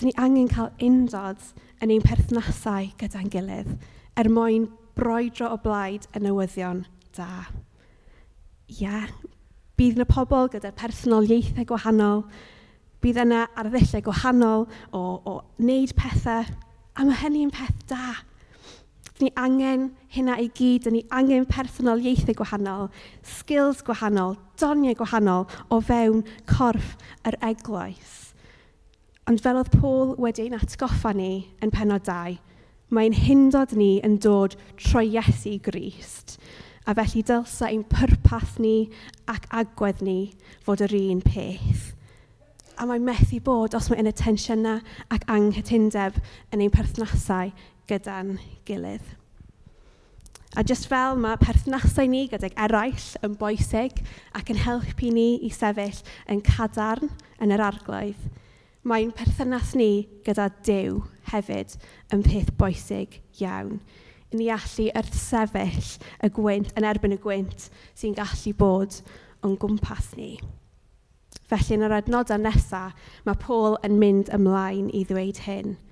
Dyn 0.00 0.10
ni 0.10 0.14
angen 0.18 0.50
cael 0.50 0.72
undod 0.82 1.50
yn 1.80 1.92
ein 1.94 2.04
perthnasau 2.04 2.90
gyda'n 3.00 3.30
gilydd 3.32 3.74
er 4.18 4.30
mwyn 4.32 4.68
broedro 4.98 5.52
o 5.54 5.58
blaid 5.62 6.08
y 6.16 6.22
newyddion 6.24 6.84
da. 7.16 7.46
Ie, 8.70 8.86
yeah. 8.86 9.12
bydd 9.80 9.96
yna 9.96 10.06
pobl 10.08 10.50
gyda 10.52 10.74
personoliaethau 10.76 11.64
gwahanol, 11.70 12.24
bydd 13.00 13.22
yna 13.22 13.46
arddullau 13.58 14.02
gwahanol 14.04 14.66
o, 14.92 15.00
o 15.00 15.36
wneud 15.56 15.94
pethau, 15.96 16.44
a 16.96 17.06
mae 17.06 17.16
hynny'n 17.22 17.52
peth 17.54 17.86
da 17.88 18.18
Ni 19.20 19.28
angen 19.36 19.90
hynna 20.14 20.38
i 20.40 20.48
gyd, 20.56 20.88
ni 20.88 21.02
angen 21.12 21.44
personol 21.44 22.00
ieithau 22.00 22.38
gwahanol, 22.38 22.88
skills 23.20 23.82
gwahanol, 23.84 24.38
doniau 24.60 24.96
gwahanol 24.96 25.44
o 25.68 25.80
fewn 25.84 26.22
corff 26.48 26.94
yr 27.28 27.36
eglwys. 27.50 28.32
Ond 29.28 29.42
fel 29.44 29.60
oedd 29.60 29.74
Paul 29.76 30.14
wedi'n 30.18 30.56
atgoffa 30.56 31.12
ni 31.14 31.44
yn 31.60 31.72
penod 31.74 32.06
2, 32.08 32.38
mae'n 32.90 33.14
hindod 33.14 33.76
ni 33.76 33.98
yn 34.06 34.16
dod 34.24 34.56
trwy 34.80 35.12
Iesu 35.12 35.58
Grist. 35.62 36.38
A 36.88 36.96
felly 36.96 37.20
dylsa 37.28 37.68
ein 37.68 37.84
pwrpas 37.86 38.56
ni 38.58 38.88
ac 39.30 39.44
agwedd 39.52 40.00
ni 40.02 40.32
fod 40.64 40.80
yr 40.86 40.96
un 40.96 41.20
peth. 41.22 41.90
A 42.80 42.88
mae'n 42.88 43.04
methu 43.04 43.38
bod 43.44 43.76
os 43.76 43.90
mae 43.92 44.00
yn 44.00 44.08
y 44.08 44.14
tensiynau 44.16 44.80
ac 45.12 45.28
anghytundeb 45.28 46.16
yn 46.50 46.64
ein 46.64 46.72
perthnasau 46.72 47.52
gyda'n 47.90 48.36
gilydd. 48.68 49.16
A 50.58 50.64
jyst 50.66 50.88
fel 50.90 51.14
mae 51.18 51.38
perthnasau 51.38 52.08
ni 52.10 52.24
gyda'r 52.30 52.56
eraill 52.64 53.06
yn 53.26 53.36
boesig 53.38 54.00
ac 54.34 54.50
yn 54.50 54.58
helpu 54.64 55.10
ni 55.14 55.28
i 55.46 55.50
sefyll 55.54 56.00
yn 56.30 56.42
cadarn 56.46 57.10
yn 57.42 57.54
yr 57.54 57.62
arglwydd, 57.68 58.24
mae'n 58.82 59.12
perthynas 59.14 59.76
ni 59.78 60.08
gyda 60.26 60.48
Dyw 60.66 61.02
hefyd 61.30 61.76
yn 62.14 62.24
peth 62.26 62.50
boesig 62.58 63.20
iawn. 63.38 63.78
I 64.30 64.38
ni 64.38 64.48
allu 64.54 64.88
wrthsefyll 64.94 65.92
y 66.26 66.30
gwynt, 66.34 66.72
yn 66.78 66.86
erbyn 66.86 67.14
y 67.14 67.20
gwynt 67.22 67.68
sy'n 67.98 68.16
gallu 68.18 68.54
bod 68.58 68.98
o'n 69.46 69.54
gwmpas 69.58 70.12
ni. 70.18 70.32
Felly, 71.50 71.76
yn 71.78 71.86
yr 71.86 71.96
adnodau 71.98 72.38
nesaf, 72.42 72.98
mae 73.26 73.38
Paul 73.42 73.78
yn 73.86 73.98
mynd 74.02 74.34
ymlaen 74.34 74.90
i 74.94 75.04
ddweud 75.06 75.46
hyn– 75.46 75.76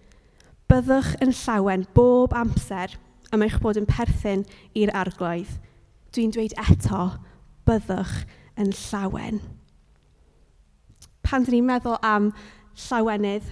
Byddwch 0.68 1.14
yn 1.24 1.30
llawen 1.32 1.86
bob 1.96 2.34
amser 2.36 2.92
am 3.32 3.40
eich 3.44 3.54
bod 3.64 3.78
yn 3.80 3.86
perthyn 3.88 4.42
i'r 4.76 4.92
arglwydd. 4.92 5.54
Dwi'n 6.12 6.34
dweud 6.34 6.52
eto, 6.60 7.06
byddwch 7.64 8.18
yn 8.60 8.74
llawen. 8.76 9.40
Pan 11.24 11.46
dyn 11.46 11.56
ni'n 11.56 11.70
meddwl 11.70 11.96
am 12.04 12.28
llawenydd 12.84 13.48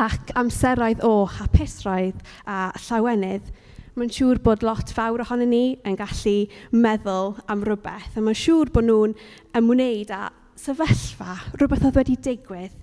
ac 0.00 0.32
amseroedd 0.40 1.04
o 1.04 1.12
hapusroedd 1.36 2.24
a 2.48 2.70
llawenydd, 2.86 3.52
mae'n 3.94 4.16
siŵr 4.16 4.40
bod 4.48 4.64
lot 4.64 4.96
fawr 4.96 5.26
ohonyn 5.26 5.52
ni 5.52 5.64
yn 5.84 6.00
gallu 6.00 6.38
meddwl 6.72 7.34
am 7.52 7.68
rhywbeth, 7.68 8.16
a 8.16 8.24
mae'n 8.24 8.42
siŵr 8.46 8.72
bod 8.72 8.88
nhw'n 8.88 9.18
ymwneud 9.60 10.16
â 10.16 10.26
sefyllfa, 10.56 11.36
rhywbeth 11.60 11.84
oedd 11.90 12.00
wedi 12.00 12.16
digwydd, 12.30 12.76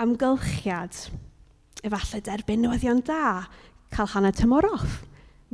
amgylchiad, 0.00 1.06
efallai 1.84 2.22
derbyn 2.24 2.62
newyddion 2.64 3.02
da, 3.06 3.46
cael 3.92 4.10
hanner 4.14 4.34
tymor 4.36 4.66
off, 4.68 5.02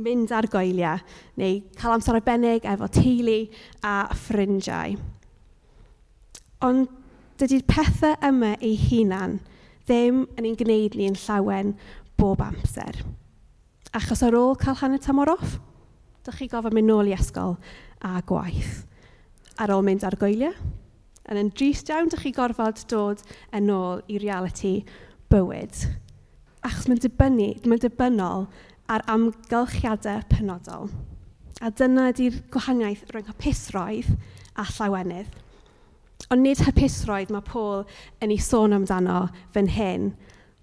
mynd 0.03 0.31
ar 0.33 0.47
goeliau, 0.49 1.01
neu 1.37 1.59
cael 1.77 1.95
amser 1.97 2.17
arbennig 2.17 2.65
efo 2.65 2.89
teulu 2.91 3.39
a 3.85 3.95
ffrindiau. 4.17 4.97
Ond 6.63 6.87
dydy'r 7.41 7.65
pethau 7.67 8.15
yma 8.23 8.53
ei 8.61 8.77
hunan 8.87 9.39
ddim 9.87 10.23
yn 10.37 10.47
ein 10.47 10.57
gwneud 10.57 10.95
ni'n 10.97 11.17
llawen 11.25 11.73
bob 12.19 12.41
amser. 12.45 13.01
Achos 13.93 14.23
ar 14.25 14.37
ôl 14.37 14.55
cael 14.59 14.79
hanner 14.79 15.01
tymor 15.03 15.33
off, 15.35 15.57
dych 16.23 16.39
chi 16.39 16.49
gofod 16.49 16.73
mynd 16.73 16.89
nôl 16.89 17.11
i 17.11 17.15
ysgol 17.17 17.57
a 18.01 18.21
gwaith. 18.25 18.85
Ar 19.61 19.73
ôl 19.75 19.83
mynd 19.85 20.05
ar 20.07 20.17
goeliau, 20.17 20.55
yn 21.29 21.39
yn 21.39 21.51
drist 21.53 21.91
iawn, 21.91 22.09
dych 22.09 22.23
chi 22.25 22.33
gorfod 22.35 22.81
dod 22.89 23.21
yn 23.53 23.69
ôl 23.73 24.01
i 24.09 24.17
reality 24.23 24.79
bywyd 25.29 25.83
achos 26.63 26.87
mae'n 26.89 27.01
dibynnu, 27.03 27.49
mae'n 27.67 27.83
dibynnol 27.83 28.47
ar 28.91 29.03
amgylchiadau 29.11 30.23
penodol. 30.31 30.89
A 31.63 31.71
dyna 31.71 32.09
ydy'r 32.11 32.41
gwahaniaeth 32.51 33.05
rhwng 33.11 33.29
hapusroedd 33.31 34.09
a 34.59 34.65
llawenydd. 34.67 35.29
Ond 36.31 36.43
nid 36.43 36.61
hapusroedd 36.63 37.31
mae 37.33 37.45
Paul 37.47 37.83
yn 38.23 38.33
ei 38.33 38.41
sôn 38.41 38.75
amdano 38.75 39.27
fan 39.55 39.69
hyn, 39.75 40.11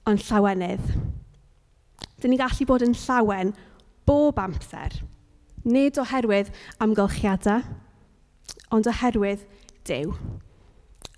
ond 0.08 0.24
llawenydd. 0.28 0.92
Dyn 2.20 2.34
ni 2.34 2.40
gallu 2.40 2.66
bod 2.68 2.84
yn 2.84 2.96
llawen 2.96 3.54
bob 4.08 4.40
amser, 4.40 4.98
nid 5.64 6.00
oherwydd 6.00 6.52
amgylchiadau, 6.82 7.64
ond 8.74 8.88
oherwydd 8.90 9.46
Dyw. 9.88 10.12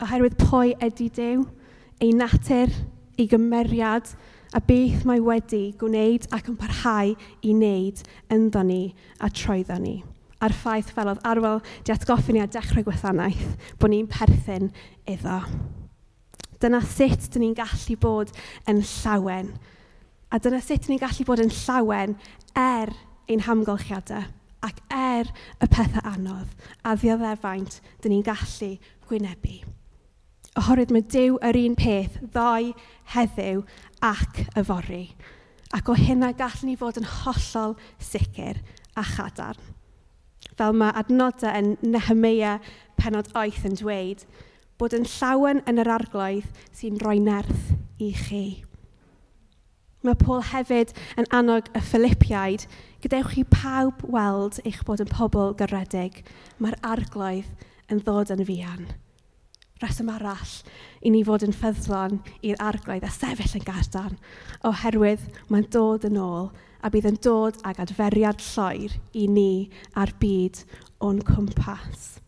Oherwydd 0.03 0.39
pwy 0.39 0.77
ydy 0.83 1.09
Dyw, 1.15 1.43
ei 2.03 2.13
natur, 2.15 2.71
ei 3.19 3.27
gymeriad, 3.31 4.13
a 4.53 4.61
beth 4.61 5.05
mae 5.09 5.21
wedi 5.25 5.73
gwneud 5.81 6.27
ac 6.37 6.51
yn 6.53 6.57
parhau 6.61 7.13
i 7.15 7.53
wneud 7.55 8.03
ynddo 8.33 8.63
ni 8.69 8.83
a 9.21 9.31
troeddo 9.33 9.79
ni. 9.81 10.01
A'r 10.43 10.55
ffaith 10.59 10.91
fel 10.93 11.09
oedd 11.13 11.23
arwel 11.29 11.63
di 11.87 11.95
atgoffi 11.95 12.35
ni 12.35 12.43
a 12.43 12.49
dechrau 12.51 12.85
gwasanaeth 12.85 13.73
bod 13.81 13.93
ni'n 13.93 14.11
perthyn 14.11 14.69
iddo. 15.09 15.39
Dyna 16.63 16.83
sut 16.85 17.31
dyn 17.33 17.47
ni'n 17.47 17.57
gallu 17.59 17.97
bod 18.03 18.33
yn 18.71 18.83
llawen. 18.85 19.53
A 20.31 20.39
dyna 20.43 20.61
sut 20.63 20.89
ni'n 20.91 21.01
gallu 21.01 21.27
bod 21.29 21.43
yn 21.43 21.53
llawen 21.63 22.17
er 22.59 22.93
ein 23.31 23.47
hamgylchiadau 23.47 24.29
ac 24.63 24.83
er 24.95 25.31
y 25.63 25.67
pethau 25.67 26.05
anodd 26.13 26.51
a 26.87 26.95
ddioddefaint 26.99 27.81
dyn 28.03 28.17
ni'n 28.17 28.27
gallu 28.27 28.75
gwynebu. 29.09 29.63
Oherwydd 30.61 30.93
mae 30.93 31.05
Dyw 31.09 31.39
yr 31.49 31.57
un 31.63 31.75
peth 31.81 32.19
ddoe 32.35 32.75
heddiw 33.15 33.63
ac 34.03 34.45
yfory. 34.59 35.13
Ac 35.73 35.89
o 35.89 35.97
hynna 35.97 36.33
gallwn 36.37 36.73
ni 36.73 36.77
fod 36.77 36.99
yn 37.01 37.09
hollol 37.09 37.77
sicr 38.03 38.59
a 38.99 39.05
chadarn. 39.15 39.71
Fel 40.59 40.75
mae 40.77 40.93
adnodau 40.99 41.55
yn 41.57 41.77
Nehemia 41.95 42.59
penod 43.01 43.31
oeth 43.39 43.63
yn 43.69 43.79
dweud, 43.79 44.27
bod 44.79 44.97
yn 44.97 45.07
llawen 45.09 45.63
yn 45.71 45.81
yr 45.81 45.91
arglwydd 45.95 46.51
sy'n 46.77 46.99
rhoi 47.01 47.19
nerth 47.23 47.73
i 48.03 48.11
chi. 48.19 48.45
Mae 50.03 50.19
Paul 50.19 50.43
hefyd 50.51 50.91
yn 51.21 51.29
annog 51.31 51.69
y 51.79 51.81
Philippiaid, 51.87 52.67
gadewch 53.05 53.37
chi 53.37 53.45
pawb 53.47 54.03
weld 54.11 54.59
eich 54.67 54.83
bod 54.89 55.01
yn 55.05 55.11
pobl 55.13 55.55
gyredig, 55.61 56.25
mae'r 56.59 56.75
arglwydd 56.83 57.49
yn 57.87 58.03
ddod 58.03 58.35
yn 58.35 58.43
fian 58.49 58.89
reswm 59.83 60.11
arall 60.13 60.53
i 61.03 61.11
ni 61.11 61.23
fod 61.27 61.45
yn 61.47 61.55
ffyddlon 61.57 62.21
i'r 62.47 62.61
arglwydd 62.63 63.07
a 63.07 63.11
sefyll 63.13 63.57
yn 63.59 63.65
gadarn, 63.67 64.19
oherwydd 64.69 65.25
mae'n 65.51 65.69
dod 65.75 66.07
yn 66.09 66.19
ôl 66.23 66.51
a 66.83 66.91
bydd 66.91 67.09
yn 67.11 67.19
dod 67.23 67.59
ag 67.67 67.81
adferiad 67.83 68.43
lloer 68.53 68.97
i 69.19 69.27
ni 69.31 69.69
a'r 69.99 70.15
byd 70.23 70.63
o'n 71.03 71.23
cwmpas. 71.27 72.19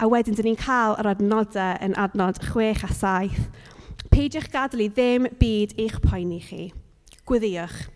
A 0.00 0.08
wedyn, 0.08 0.36
dyn 0.36 0.48
ni'n 0.48 0.60
cael 0.60 0.96
yr 1.00 1.10
adnodau 1.10 1.76
yn 1.84 1.96
adnod 2.00 2.40
6 2.46 2.86
a 2.86 2.92
7. 2.96 3.48
Peidiwch 4.10 4.48
gadael 4.52 4.86
i 4.86 4.88
ddim 4.90 5.28
byd 5.42 5.76
eich 5.78 5.98
poeni 6.04 6.40
chi. 6.44 6.70
Gwyddiwch. 7.28 7.88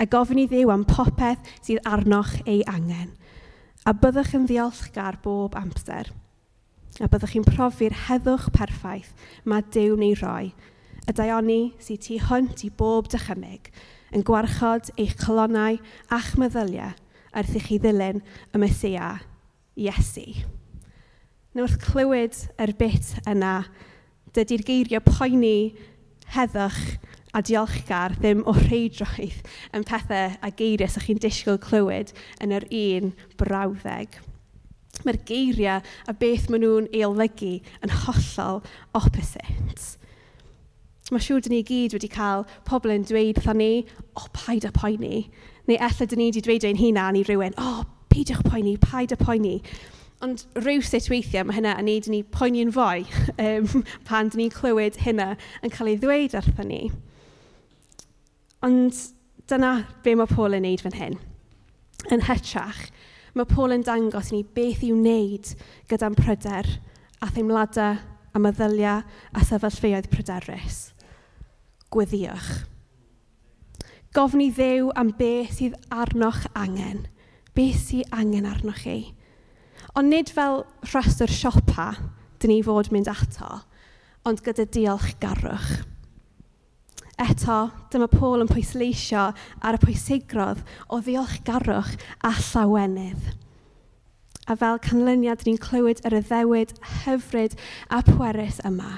a 0.00 0.06
gofyn 0.08 0.38
i 0.40 0.46
ddiw 0.48 0.70
am 0.72 0.86
popeth 0.88 1.50
sydd 1.60 1.84
arnoch 1.84 2.32
ei 2.48 2.62
angen, 2.64 3.12
a 3.84 3.92
byddwch 3.92 4.32
yn 4.38 4.48
ddiolchgar 4.48 5.20
bob 5.22 5.58
amser– 5.60 6.08
a 7.00 7.08
byddwch 7.08 7.32
chi'n 7.32 7.46
profi'r 7.46 7.94
heddwch 8.06 8.50
perffaith 8.52 9.12
mae 9.48 9.64
Dyw 9.72 9.96
ni 9.96 10.10
roi, 10.18 10.50
y 11.08 11.14
daioni 11.16 11.60
sy'n 11.80 12.00
tu 12.04 12.18
hwnt 12.28 12.64
i 12.66 12.70
bob 12.76 13.08
dychymyg, 13.12 13.70
yn 14.12 14.24
gwarchod 14.28 14.90
eich 15.00 15.14
colonnau 15.20 15.78
a'ch 16.12 16.34
meddyliau 16.40 16.92
wrth 17.32 17.56
i 17.56 17.62
chi 17.64 17.78
ddilyn 17.80 18.20
y 18.52 18.60
Mesia, 18.60 19.14
Iesu. 19.80 20.26
Nawr 21.56 21.70
wrth 21.70 21.80
clywed 21.80 22.36
yr 22.60 22.74
bit 22.76 23.14
yna, 23.28 23.62
dydy'r 24.36 24.64
geiriau 24.68 25.04
poeni 25.06 25.72
heddwch 26.34 26.82
a 27.32 27.40
diolchgar 27.40 28.18
ddim 28.18 28.44
o 28.44 28.52
rheidroedd 28.58 29.40
yn 29.72 29.86
pethau 29.88 30.36
a 30.44 30.52
geiriau 30.60 30.92
sy'ch 30.92 31.08
chi'n 31.08 31.22
disgwyl 31.24 31.60
clywed 31.64 32.12
yn 32.44 32.52
yr 32.58 32.68
un 32.68 33.14
brawddeg. 33.40 34.20
Mae'r 35.00 35.18
geiriau 35.26 35.80
a 35.80 36.14
beth 36.20 36.50
maen 36.52 36.62
nhw'n 36.66 36.90
ei 36.92 37.04
olygu 37.06 37.54
yn 37.82 37.94
hollol 38.04 38.60
opposite. 38.98 39.96
Mae 41.12 41.24
siŵr 41.24 41.42
dyn 41.44 41.56
ni 41.56 41.62
gyd 41.66 41.96
wedi 41.96 42.08
cael 42.12 42.44
pobl 42.68 42.92
yn 42.94 43.06
dweud 43.08 43.40
wrthon 43.40 43.58
ni, 43.60 43.72
o, 44.16 44.28
paid 44.36 44.64
a 44.68 44.70
poeni. 44.76 45.24
Neu 45.68 45.80
efallai 45.80 46.08
dyn 46.12 46.22
ni 46.22 46.28
wedi 46.30 46.44
dweud 46.44 46.68
ein 46.68 46.78
hunan 46.80 47.18
i 47.18 47.24
rywun, 47.26 47.56
o, 47.60 47.82
peidiwch 48.12 48.44
poeni, 48.46 48.76
paid 48.80 49.12
a 49.12 49.18
poeni. 49.20 49.58
Ond 50.22 50.44
rhyw 50.60 50.84
sut 50.86 51.08
weithiau 51.10 51.48
mae 51.48 51.56
hynna 51.56 51.74
yn 51.80 51.88
neud 51.90 52.06
ni 52.12 52.20
poeni'n 52.36 52.70
fwy 52.76 53.02
um, 53.48 53.82
pan 54.06 54.30
dyn 54.30 54.44
ni'n 54.44 54.54
clywed 54.54 55.00
hynna 55.02 55.32
yn 55.64 55.74
cael 55.74 55.90
ei 55.90 55.98
ddweud 55.98 56.36
wrthyn 56.38 56.70
ni. 56.70 56.82
Ond 58.62 59.00
dyna 59.50 59.72
be 60.04 60.14
mae 60.14 60.30
Paul 60.30 60.54
yn 60.54 60.62
neud 60.68 60.84
fan 60.84 60.94
hyn. 61.00 61.18
Yn 62.14 62.22
hytrach, 62.28 62.86
mae 63.32 63.48
Paul 63.48 63.76
yn 63.76 63.84
dangos 63.86 64.30
ni 64.32 64.42
beth 64.44 64.82
i'w 64.84 64.96
wneud 64.96 65.52
gyda'n 65.90 66.16
pryder 66.18 66.68
a 67.22 67.30
theimladau 67.32 67.96
a 68.32 68.40
meddyliau 68.40 69.02
a 69.32 69.44
sefyllfeoedd 69.44 70.10
pryderus. 70.12 70.92
Gweddiwch. 71.92 72.50
Gofni 74.12 74.50
ddew 74.52 74.90
am 74.96 75.12
beth 75.16 75.56
sydd 75.58 75.76
arnoch 75.92 76.44
angen. 76.58 77.06
Beth 77.56 77.80
sydd 77.86 78.12
angen 78.12 78.48
arnoch 78.48 78.82
chi. 78.84 78.98
Ond 79.96 80.12
nid 80.12 80.32
fel 80.32 80.62
rhestr 80.88 81.32
siopa 81.32 81.92
dyn 82.40 82.52
ni 82.52 82.60
fod 82.64 82.88
mynd 82.92 83.10
ato, 83.12 83.62
ond 84.28 84.40
gyda 84.44 84.64
diolch 84.72 85.12
garwch 85.20 85.82
Eto, 87.20 87.68
dyma 87.92 88.08
Paul 88.08 88.40
yn 88.40 88.48
pwysleisio 88.48 89.28
ar 89.60 89.76
y 89.76 89.80
pwysigrodd 89.82 90.62
o 90.88 91.00
ddiolchgarwch 91.04 91.92
a 92.24 92.32
llawenydd. 92.38 93.26
A 94.48 94.56
fel 94.58 94.80
canlyniad, 94.82 95.44
ni'n 95.46 95.60
clywed 95.60 96.00
yr 96.08 96.16
yddewyd 96.22 96.72
hyfryd 97.02 97.58
a 97.92 98.00
pwerus 98.06 98.62
yma. 98.66 98.96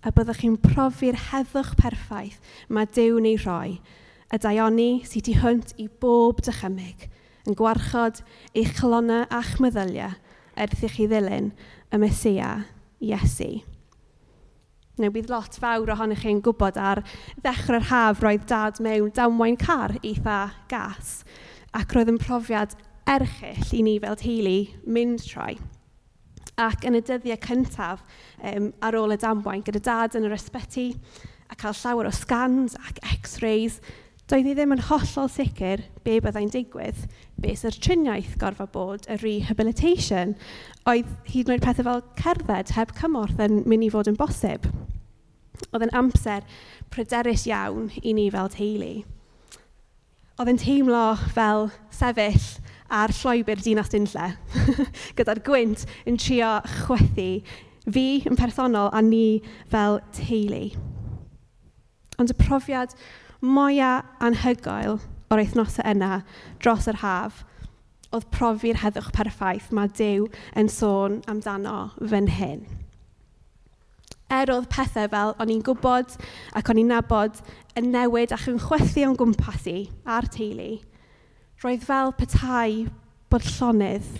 A 0.00 0.10
byddwch 0.16 0.40
chi'n 0.40 0.56
profi'r 0.64 1.18
heddwch 1.28 1.74
perffaith 1.78 2.40
mae 2.72 2.88
Dyw 2.88 3.20
neu 3.20 3.36
roi, 3.44 3.76
y 4.32 4.40
daioni 4.40 4.90
sydd 5.06 5.28
i 5.30 5.36
hwnt 5.42 5.74
i 5.76 5.90
bob 6.00 6.40
dychymyg, 6.46 7.04
yn 7.44 7.58
gwarchod 7.58 8.22
eich 8.56 8.72
chalonau 8.78 9.28
a'ch 9.28 9.58
meddyliau, 9.60 10.16
erth 10.56 10.86
i 10.88 10.90
chi 10.96 11.06
ddilyn 11.10 11.52
y 11.92 12.00
Mesia, 12.00 12.54
Iesu 13.00 13.60
neu 15.00 15.12
bydd 15.14 15.30
lot 15.32 15.56
fawr 15.62 15.94
ohonych 15.94 16.22
chi'n 16.24 16.42
gwybod 16.44 16.78
ar 16.80 17.02
ddechrau'r 17.40 17.88
haf 17.90 18.22
roedd 18.24 18.46
dad 18.50 18.80
mewn 18.84 19.10
damwain 19.16 19.58
car 19.60 19.96
eitha 20.02 20.38
gas 20.70 21.20
ac 21.76 21.94
roedd 21.96 22.12
yn 22.12 22.20
profiad 22.20 22.76
erchill 23.10 23.74
i 23.78 23.82
ni 23.86 23.98
fel 24.02 24.18
teulu 24.20 24.56
mynd 24.86 25.24
troi. 25.24 25.56
Ac 26.60 26.84
yn 26.86 26.98
y 26.98 27.02
dyddiau 27.06 27.40
cyntaf 27.40 28.04
um, 28.44 28.70
ar 28.84 28.98
ôl 28.98 29.14
y 29.14 29.18
damwain 29.20 29.64
gyda 29.66 29.82
dad 29.86 30.18
yn 30.18 30.28
yr 30.28 30.36
ysbyty 30.36 30.90
a 31.50 31.56
cael 31.58 31.76
llawer 31.80 32.10
o 32.10 32.14
scans 32.14 32.76
ac 32.86 33.00
x-rays 33.16 33.80
Doedd 34.30 34.46
hi 34.46 34.52
ddim 34.54 34.70
yn 34.70 34.82
hollol 34.86 35.26
sicr 35.26 35.80
be 36.06 36.20
byddai'n 36.22 36.52
digwydd, 36.54 36.98
be 37.42 37.50
sy'r 37.58 37.74
triniaeth 37.82 38.36
gorfod 38.38 38.68
bod, 38.70 39.06
y 39.10 39.16
rehabilitation, 39.18 40.36
oedd 40.86 41.08
hyd 41.32 41.48
yn 41.48 41.56
oed 41.56 41.64
pethau 41.64 41.86
fel 41.88 42.02
cerdded 42.20 42.68
heb 42.76 42.92
cymorth 42.94 43.40
yn 43.42 43.56
mynd 43.66 43.82
i 43.82 43.88
fod 43.90 44.06
yn 44.06 44.18
bosib. 44.20 44.68
Oedd 45.72 45.82
yn 45.88 45.92
amser 45.98 46.46
pryderus 46.94 47.42
iawn 47.50 47.88
i 48.04 48.12
ni 48.14 48.28
fel 48.30 48.52
teulu. 48.54 48.92
Oedd 50.38 50.52
yn 50.52 50.60
teimlo 50.62 51.00
fel 51.34 51.66
sefyll 51.98 52.46
ar 53.00 53.10
llwybr 53.16 53.64
dinas 53.64 53.90
unlle, 53.98 54.28
gyda'r 55.18 55.40
gwynt 55.48 55.82
yn 56.06 56.20
trio 56.22 56.52
chwethu 56.84 57.32
fi 57.82 58.06
yn 58.30 58.38
personol 58.38 58.94
a 58.94 59.02
ni 59.02 59.40
fel 59.74 59.98
teulu. 60.20 60.68
Ond 62.22 62.30
y 62.30 62.38
profiad 62.38 62.94
mwyaf 63.40 64.08
anhygoel 64.26 64.98
o'r 65.30 65.40
eithnosau 65.40 65.86
yna 65.88 66.20
dros 66.60 66.88
yr 66.90 67.00
haf 67.00 67.44
oedd 68.16 68.26
profi'r 68.34 68.80
heddwch 68.82 69.10
perffaith 69.14 69.70
mae 69.76 69.90
Dyw 69.96 70.26
yn 70.58 70.70
sôn 70.72 71.20
amdano 71.30 71.76
fan 72.00 72.28
hyn. 72.36 72.64
Er 74.30 74.50
oedd 74.54 74.68
pethau 74.70 75.10
fel 75.10 75.34
o'n 75.42 75.52
i'n 75.54 75.62
gwybod 75.66 76.16
ac 76.58 76.70
o'n 76.70 76.80
i'n 76.82 76.90
nabod 76.92 77.40
yn 77.78 77.90
newid 77.94 78.34
ac 78.34 78.48
yn 78.50 78.60
chwethu 78.62 79.06
o'n 79.06 79.18
gwmpas 79.18 79.68
i 79.70 79.78
a'r 80.06 80.28
teulu, 80.34 80.72
roedd 81.62 81.86
fel 81.86 82.14
petai 82.18 82.88
bod 83.30 83.46
llonydd 83.56 84.10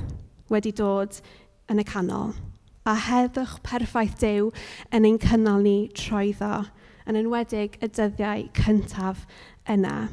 wedi 0.50 0.72
dod 0.78 1.18
yn 1.70 1.82
y 1.82 1.86
canol 1.86 2.32
a 2.88 2.94
heddwch 2.96 3.58
perffaith 3.66 4.16
Dyw 4.22 4.48
yn 4.96 5.06
ein 5.06 5.18
cynnal 5.22 5.60
ni 5.66 5.90
troeddo 5.94 6.64
yn 7.08 7.18
enwedig 7.20 7.78
y 7.80 7.88
dyddiau 7.88 8.46
cyntaf 8.56 9.24
yna. 9.70 10.08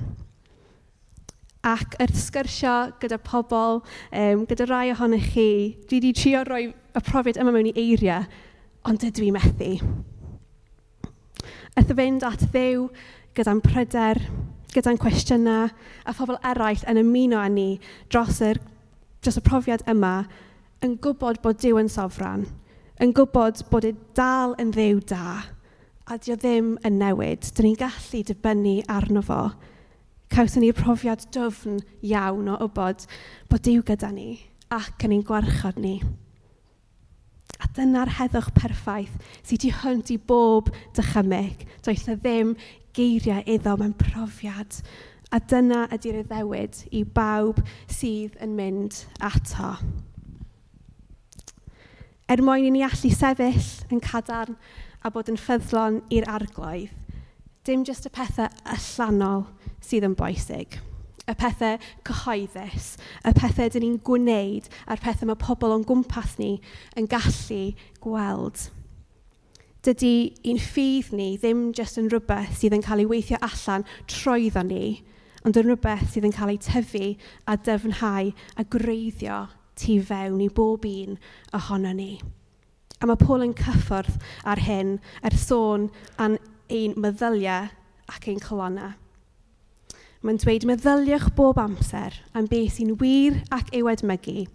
Ac 1.67 1.98
wrth 2.00 2.20
sgyrsio 2.22 2.75
gyda 3.01 3.17
pobl, 3.20 3.82
um, 4.15 4.45
gyda 4.47 4.67
rai 4.69 4.91
ohonych 4.93 5.32
chi, 5.34 5.50
dwi 5.89 6.00
wedi 6.00 6.13
trio 6.15 6.43
rhoi 6.47 6.69
y 6.69 7.04
profiad 7.04 7.39
yma 7.41 7.52
mewn 7.56 7.71
i 7.71 7.76
eiriau, 7.76 8.28
ond 8.88 9.02
dydw 9.04 9.26
i 9.28 9.32
methu. 9.36 9.73
Wrth 11.78 11.95
fynd 11.97 12.23
at 12.26 12.45
ddew 12.54 12.88
gyda'n 13.38 13.60
pryder, 13.65 14.21
gyda'n 14.73 15.02
cwestiynau, 15.02 15.67
a 16.06 16.13
phobl 16.15 16.39
eraill 16.45 16.86
yn 16.89 17.02
ymuno 17.04 17.41
â 17.41 17.50
ni 17.52 17.67
dros, 18.13 18.39
yr, 18.45 18.62
dros 19.21 19.38
y 19.38 19.43
profiad 19.45 19.84
yma, 19.89 20.21
yn 20.86 20.95
gwybod 21.02 21.41
bod 21.43 21.60
Dyw 21.62 21.82
yn 21.82 21.91
sofran, 21.91 22.47
yn 23.02 23.13
gwybod 23.17 23.63
bod 23.71 23.86
e 23.86 23.93
dal 24.17 24.56
yn 24.62 24.71
ddew 24.73 25.02
da, 25.10 25.41
a 26.08 26.15
dio 26.24 26.38
ddim 26.39 26.78
yn 26.88 27.02
newid, 27.02 27.50
dyn 27.52 27.65
ni'n 27.67 27.80
gallu 27.82 28.22
dibynnu 28.24 28.78
arno 28.91 29.24
fo. 29.28 29.41
Cawson 30.32 30.63
ni'r 30.63 30.78
profiad 30.78 31.26
dyfn 31.36 31.82
iawn 32.08 32.48
o 32.54 32.56
wybod 32.62 33.04
bod 33.52 33.63
Dyw 33.65 33.84
gyda 33.88 34.13
ni 34.15 34.38
ac 34.72 35.04
yn 35.04 35.17
ein 35.17 35.26
gwarchod 35.28 35.80
ni. 35.84 35.98
A 37.60 37.67
dyna'r 37.76 38.13
heddwch 38.22 38.54
perffaith 38.56 39.20
sydd 39.41 39.52
wedi 39.52 39.74
hwnt 39.82 40.13
i 40.15 40.17
bob 40.32 40.72
dychymyg. 40.96 41.67
Doedd 41.84 42.08
na 42.08 42.17
ddim 42.22 42.56
geiriau 42.96 43.43
iddo 43.43 43.76
mewn 43.80 43.96
profiad. 44.00 44.80
A 45.36 45.41
dyna 45.43 45.89
ydy'r 45.91 46.22
iddewid 46.24 46.86
i 46.96 47.04
bawb 47.04 47.60
sydd 47.91 48.39
yn 48.43 48.56
mynd 48.56 49.04
ato. 49.20 49.76
Er 52.32 52.43
mwyn 52.43 52.67
i 52.70 52.76
ni 52.76 52.88
allu 52.88 53.12
sefyll 53.12 53.72
yn 53.91 54.04
cadarn 54.04 54.56
a 55.03 55.12
bod 55.13 55.29
yn 55.31 55.39
ffyddlon 55.39 56.01
i'r 56.13 56.27
arglwydd, 56.31 56.93
dim 57.67 57.83
jyst 57.88 58.07
y 58.07 58.12
pethau 58.13 58.47
allanol 58.75 59.47
sydd 59.83 60.07
yn 60.07 60.15
bwysig. 60.17 60.77
Y 61.27 61.33
pethau 61.36 61.75
cyhoeddus, 62.07 62.93
y 63.27 63.33
pethau 63.36 63.71
dyn 63.73 63.83
ni'n 63.83 63.99
gwneud 64.07 64.69
a'r 64.88 65.01
pethau 65.03 65.27
mae 65.27 65.39
pobl 65.41 65.75
o'n 65.75 65.83
gwmpas 65.88 66.38
ni 66.39 66.53
yn 66.99 67.10
gallu 67.12 67.73
gweld. 68.03 68.69
Dydy 69.83 70.13
un 70.51 70.62
ffydd 70.63 71.12
ni 71.15 71.27
ddim 71.36 71.67
jyst 71.75 71.99
yn 71.99 72.07
rhywbeth 72.12 72.55
sydd 72.62 72.77
yn 72.77 72.86
cael 72.86 73.03
ei 73.03 73.12
weithio 73.12 73.41
allan 73.43 73.86
troeddo 74.07 74.63
ni, 74.67 75.03
ond 75.43 75.60
yn 75.60 75.67
rhywbeth 75.67 76.07
sydd 76.13 76.27
yn 76.27 76.36
cael 76.36 76.55
ei 76.55 76.63
tyfu 76.63 77.13
a 77.47 77.60
dyfnhau 77.67 78.31
a 78.31 78.67
greiddio 78.77 79.43
tu 79.77 79.99
fewn 80.03 80.41
i 80.43 80.49
bob 80.49 80.88
un 80.89 81.19
ohono 81.55 81.93
ni. 81.95 82.12
A 82.97 83.05
mae 83.05 83.19
Paul 83.21 83.45
yn 83.45 83.53
cyffwrdd 83.57 84.15
ar 84.47 84.62
hyn 84.65 84.95
er 85.25 85.36
sôn 85.38 85.89
am 86.17 86.38
ein 86.73 86.95
meddyliau 86.97 87.69
ac 88.10 88.29
ein 88.31 88.41
colonnau. 88.41 88.95
Mae'n 90.25 90.39
dweud 90.41 90.65
meddyliwch 90.65 91.29
bob 91.38 91.60
amser 91.62 92.15
am 92.33 92.47
beth 92.49 92.79
sy'n 92.79 92.95
wir 93.01 93.38
ac 93.53 93.69
i'w 93.77 93.91
edmygu, 93.91 94.47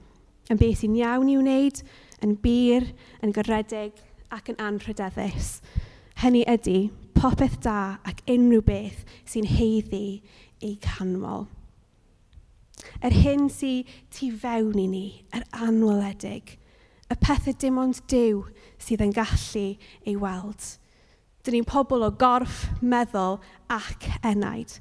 am 0.50 0.58
beth 0.58 0.82
sy'n 0.82 0.98
iawn 0.98 1.30
i'w 1.30 1.38
wneud, 1.44 1.78
yn 2.22 2.34
bir, 2.42 2.88
yn 3.22 3.34
gyrredig 3.34 4.02
ac 4.34 4.50
yn 4.50 4.58
anrhydeddus. 4.62 5.60
Hynny 6.22 6.42
ydy 6.50 6.90
popeth 7.14 7.60
da 7.62 7.98
ac 8.08 8.24
unrhyw 8.30 8.64
beth 8.66 9.04
sy'n 9.28 9.46
heiddi 9.46 10.22
ei 10.62 10.74
canmol. 10.82 11.46
Yr 12.98 13.12
er 13.12 13.18
hyn 13.22 13.46
sy'n 13.52 13.86
tu 14.10 14.32
fewn 14.42 14.78
i 14.82 14.88
ni, 14.90 15.06
yr 15.30 15.44
er 15.44 15.66
anweledig, 15.68 16.56
y 17.12 17.18
pethau 17.20 17.56
dim 17.58 17.80
ond 17.82 18.00
diw 18.10 18.44
sydd 18.82 19.04
yn 19.04 19.12
gallu 19.16 19.66
ei 20.06 20.16
weld. 20.18 20.68
Dyn 21.42 21.58
ni'n 21.58 21.68
pobl 21.68 22.06
o 22.06 22.10
gorff, 22.14 22.68
meddwl 22.80 23.40
ac 23.72 24.08
enaid. 24.22 24.78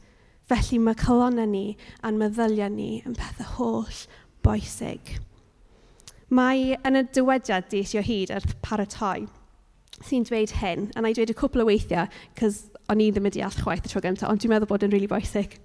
Felly 0.49 0.79
mae 0.83 0.97
colonna 0.99 1.45
ni 1.47 1.75
a'n 2.05 2.19
meddyliau 2.19 2.71
ni 2.71 3.01
yn 3.07 3.17
pethau 3.17 3.55
holl 3.57 4.01
boesig. 4.45 5.17
Mae 6.31 6.77
yn 6.87 6.99
y 6.99 7.05
dywediad 7.11 7.67
dis 7.71 7.95
o 7.99 8.03
hyd 8.05 8.31
ar 8.35 8.45
paratoi 8.63 9.27
sy'n 10.05 10.25
dweud 10.25 10.53
hyn, 10.61 10.87
a 10.95 11.01
na 11.01 11.11
i 11.11 11.15
dweud 11.15 11.31
y 11.33 11.37
cwpl 11.37 11.63
o 11.63 11.67
weithiau, 11.67 12.07
cos 12.39 12.63
o'n 12.91 13.03
i 13.03 13.09
ddim 13.11 13.27
wedi 13.27 13.43
all 13.45 13.57
chwaith 13.57 13.85
y 13.85 13.91
tro 13.91 14.01
gyntaf, 14.03 14.29
ond 14.31 14.41
dwi'n 14.41 14.55
meddwl 14.55 14.69
bod 14.71 14.85
yn 14.85 14.93
rili 14.93 15.05
really 15.05 15.11
boesig. 15.11 15.59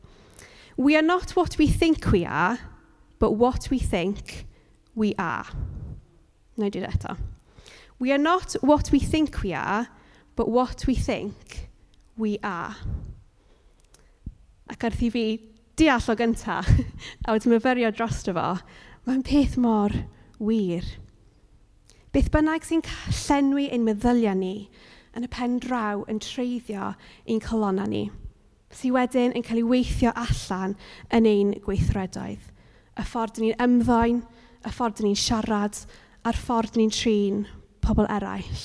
We 0.76 0.96
are 0.96 1.06
not 1.06 1.32
what 1.36 1.56
we 1.58 1.68
think 1.68 2.10
we 2.12 2.24
are, 2.26 2.58
but 3.18 3.32
what 3.40 3.70
we 3.70 3.78
think 3.78 4.44
we 4.94 5.14
are. 5.18 5.46
Wna 6.56 6.70
i 6.70 6.72
dweud 6.72 6.88
eto. 6.88 7.16
We 7.98 8.12
are 8.12 8.22
not 8.22 8.56
what 8.62 8.90
we 8.92 9.00
think 9.00 9.42
we 9.42 9.52
are, 9.52 9.88
but 10.36 10.48
what 10.48 10.86
we 10.86 10.94
think 10.94 11.68
we 12.16 12.38
are. 12.42 12.76
Ac 14.68 14.84
arth 14.84 15.02
i 15.04 15.10
fi 15.12 15.24
deall 15.76 16.10
o 16.10 16.16
gynta, 16.16 16.62
a 17.26 17.32
wedi 17.34 17.52
myfyrio 17.52 17.92
drosto 17.92 18.34
fo, 18.36 18.50
mae'n 19.06 19.24
peth 19.24 19.56
mor 19.60 19.92
wir. 20.40 20.84
Beth 22.12 22.30
bynnag 22.32 22.64
sy'n 22.64 22.84
llenwi 23.12 23.68
ein 23.72 23.84
meddyliau 23.84 24.36
ni 24.36 24.54
yn 25.16 25.24
y 25.24 25.32
pen 25.32 25.58
draw 25.60 26.04
yn 26.08 26.20
treiddio 26.24 26.94
ein 27.28 27.40
colonna 27.44 27.84
ni, 27.88 28.06
sy'n 28.72 28.96
wedyn 28.96 29.36
yn 29.36 29.44
cael 29.44 29.60
ei 29.60 29.68
weithio 29.68 30.12
allan 30.16 30.76
yn 31.12 31.28
ein 31.28 31.52
gweithredoedd. 31.64 32.48
Y 32.96 33.04
ffordd 33.04 33.40
ni'n 33.40 33.60
ymddoen, 33.60 34.22
y 34.64 34.72
ffordd 34.72 35.04
ni'n 35.04 35.20
siarad, 35.20 35.84
a'r 36.26 36.38
ffordd 36.42 36.74
ni'n 36.78 36.90
trin 36.90 37.44
pobl 37.84 38.08
eraill. 38.10 38.64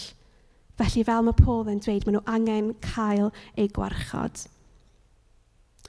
Felly 0.80 1.04
fel 1.06 1.28
mae 1.28 1.38
Paul 1.38 1.70
yn 1.70 1.82
dweud, 1.84 2.08
maen 2.08 2.18
nhw 2.18 2.24
angen 2.34 2.72
cael 2.82 3.30
eu 3.60 3.70
gwarchod. 3.76 4.48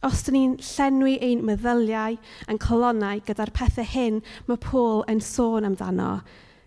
Os 0.04 0.24
dyn 0.26 0.36
ni'n 0.36 0.54
llenwi 0.66 1.14
ein 1.22 1.44
meddyliau 1.46 2.18
yn 2.50 2.60
colonnau 2.60 3.22
gyda'r 3.24 3.54
pethau 3.56 3.86
hyn 3.88 4.20
mae 4.48 4.60
Paul 4.60 5.04
yn 5.08 5.22
sôn 5.24 5.68
amdano, 5.68 6.18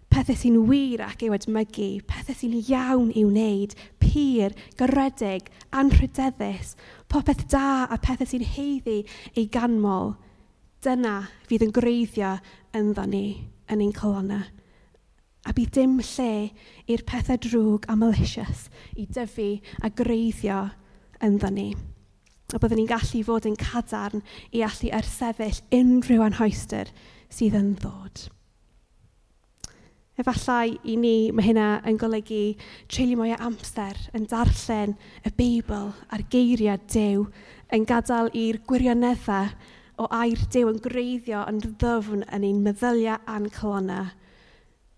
pethau 0.09 0.39
sy'n 0.39 0.61
wir 0.69 1.03
ac 1.03 1.25
i'w 1.27 1.35
edmygu, 1.37 1.89
pethau 2.07 2.39
sy'n 2.39 2.55
iawn 2.63 3.11
i'w 3.11 3.27
wneud, 3.29 3.75
pur, 4.01 4.55
gyredig, 4.79 5.51
anrhydeddus, 5.75 6.73
popeth 7.11 7.45
da 7.51 7.85
a 7.91 7.99
pethau 8.01 8.31
sy'n 8.31 8.47
heiddi 8.55 9.01
ei 9.35 9.45
ganmol, 9.51 10.15
dyna 10.81 11.17
fydd 11.49 11.67
yn 11.67 11.75
greiddio 11.75 12.37
ynddo 12.73 13.05
ni 13.11 13.25
yn 13.69 13.83
ein 13.83 13.93
colonnau 13.93 14.47
a 15.45 15.53
bydd 15.53 15.73
dim 15.77 15.97
lle 16.01 16.31
i'r 16.89 17.03
pethau 17.05 17.37
drwg 17.41 17.85
a 17.91 17.95
malicious 17.99 18.65
i 18.97 19.05
dyfu 19.05 19.49
a 19.85 19.91
greiddio 19.93 20.61
ynddo 21.23 21.51
ni. 21.53 21.67
A 22.53 22.61
byddwn 22.61 22.81
ni'n 22.81 22.89
gallu 22.89 23.21
fod 23.25 23.45
yn 23.49 23.57
cadarn 23.59 24.23
i 24.53 24.63
allu 24.65 24.89
ersefyll 24.93 25.61
unrhyw 25.73 26.25
anhoester 26.25 26.89
sydd 27.29 27.57
yn 27.57 27.75
ddod. 27.81 28.25
Efallai 30.21 30.77
i 30.87 30.95
ni 30.95 31.15
mae 31.35 31.43
hynna 31.49 31.69
yn 31.89 31.97
golygu 31.99 32.43
treulio 32.87 33.19
mwy 33.19 33.33
o 33.35 33.39
amser 33.49 33.97
yn 34.15 34.27
darllen 34.31 34.93
y 35.27 35.31
Beibl 35.35 35.89
a'r 36.07 36.23
geiriau 36.31 36.79
Dyw 36.93 37.25
yn 37.75 37.87
gadael 37.89 38.31
i'r 38.31 38.61
gwirioneddau 38.69 39.49
o 39.99 40.07
air 40.21 40.45
Dyw 40.53 40.71
yn 40.71 40.79
greiddio 40.85 41.43
yn 41.51 41.59
ddyfn 41.65 42.23
yn 42.29 42.47
ein 42.47 42.63
meddyliau 42.63 43.19
a'n 43.33 43.49
colonnau 43.57 44.13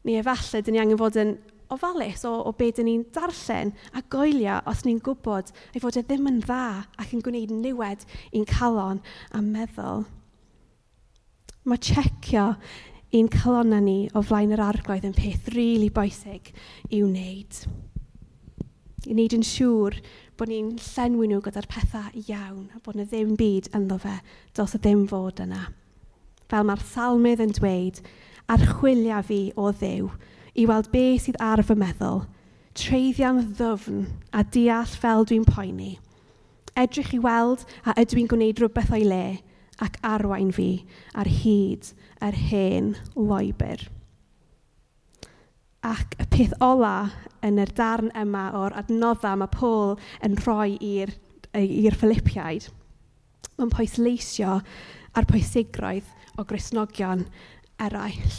Neu 0.07 0.19
efallai, 0.21 0.63
dyn 0.63 0.77
ni 0.77 0.81
angen 0.81 0.99
fod 0.99 1.19
yn 1.19 1.35
ofalus 1.73 2.23
o, 2.27 2.33
o 2.47 2.53
beth 2.55 2.77
dyn 2.79 2.87
ni'n 2.87 3.05
darllen 3.15 3.73
a 3.91 4.03
goelio 4.13 4.61
os 4.71 4.85
ni'n 4.85 5.01
gwybod 5.03 5.51
ei 5.73 5.81
fod 5.83 5.97
e 5.99 6.03
ddim 6.05 6.29
yn 6.31 6.37
dda 6.45 6.67
ac 6.95 7.15
yn 7.15 7.23
gwneud 7.25 7.51
niwed 7.51 8.05
i'n 8.31 8.47
calon 8.47 9.01
a 9.35 9.41
meddwl. 9.43 10.05
Mae 11.67 11.81
checio 11.83 12.53
i'n 13.15 13.27
calonau 13.31 13.83
ni 13.83 13.97
o 14.15 14.23
flaen 14.23 14.53
yr 14.55 14.63
arglwydd 14.63 15.07
yn 15.07 15.17
peth 15.17 15.49
rili 15.51 15.57
really 15.57 15.89
boesig 15.91 16.53
i 16.87 17.01
wneud. 17.03 17.59
I 19.07 19.13
wneud 19.15 19.35
yn 19.37 19.43
siŵr 19.47 19.99
bod 20.39 20.51
ni'n 20.51 20.73
llenwi 20.83 21.27
nhw 21.31 21.41
gyda'r 21.43 21.67
pethau 21.71 22.23
iawn 22.27 22.69
a 22.75 22.79
bod 22.83 22.95
yna 22.95 23.07
ddim 23.07 23.35
byd 23.39 23.71
ynddo 23.75 23.99
fe, 24.03 24.15
dos 24.55 24.75
y 24.77 24.81
ddim 24.83 25.05
fod 25.11 25.43
yna. 25.43 25.65
Fel 26.47 26.67
mae'r 26.67 26.83
salmydd 26.93 27.43
yn 27.43 27.55
dweud, 27.57 28.01
archwilio 28.51 29.19
fi 29.27 29.39
o 29.59 29.71
ddew 29.75 30.09
i 30.57 30.65
weld 30.69 30.89
be 30.93 31.05
sydd 31.21 31.37
ar 31.43 31.61
fy 31.65 31.75
meddwl, 31.77 32.23
treiddian 32.77 33.41
ddyfn 33.57 34.05
a 34.33 34.43
deall 34.55 34.93
fel 35.01 35.25
dwi'n 35.27 35.45
poeni. 35.47 35.97
Edrych 36.77 37.13
i 37.17 37.19
weld 37.21 37.65
a 37.85 37.95
ydw 37.99 38.21
i'n 38.21 38.31
gwneud 38.31 38.61
rhywbeth 38.61 38.93
o'i 38.93 39.05
le 39.05 39.23
ac 39.83 39.99
arwain 40.05 40.49
fi 40.53 40.69
ar 41.17 41.29
hyd 41.29 41.91
yr 42.25 42.37
hen 42.49 42.91
loibr. 43.15 43.85
Ac 45.85 46.17
y 46.21 46.25
peth 46.33 46.55
ola 46.63 47.11
yn 47.45 47.61
yr 47.61 47.71
darn 47.77 48.09
yma 48.17 48.47
o'r 48.57 48.75
adnoddau 48.81 49.37
mae 49.41 49.53
Paul 49.53 49.95
yn 50.25 50.37
rhoi 50.41 50.77
i'r 50.81 51.99
Philippiaid, 52.01 52.69
mae'n 53.57 53.73
pwysleisio 53.73 54.59
ar 55.17 55.29
pwysigroedd 55.29 56.09
o 56.37 56.45
Grisnogion 56.45 57.25
eraill. 57.81 58.37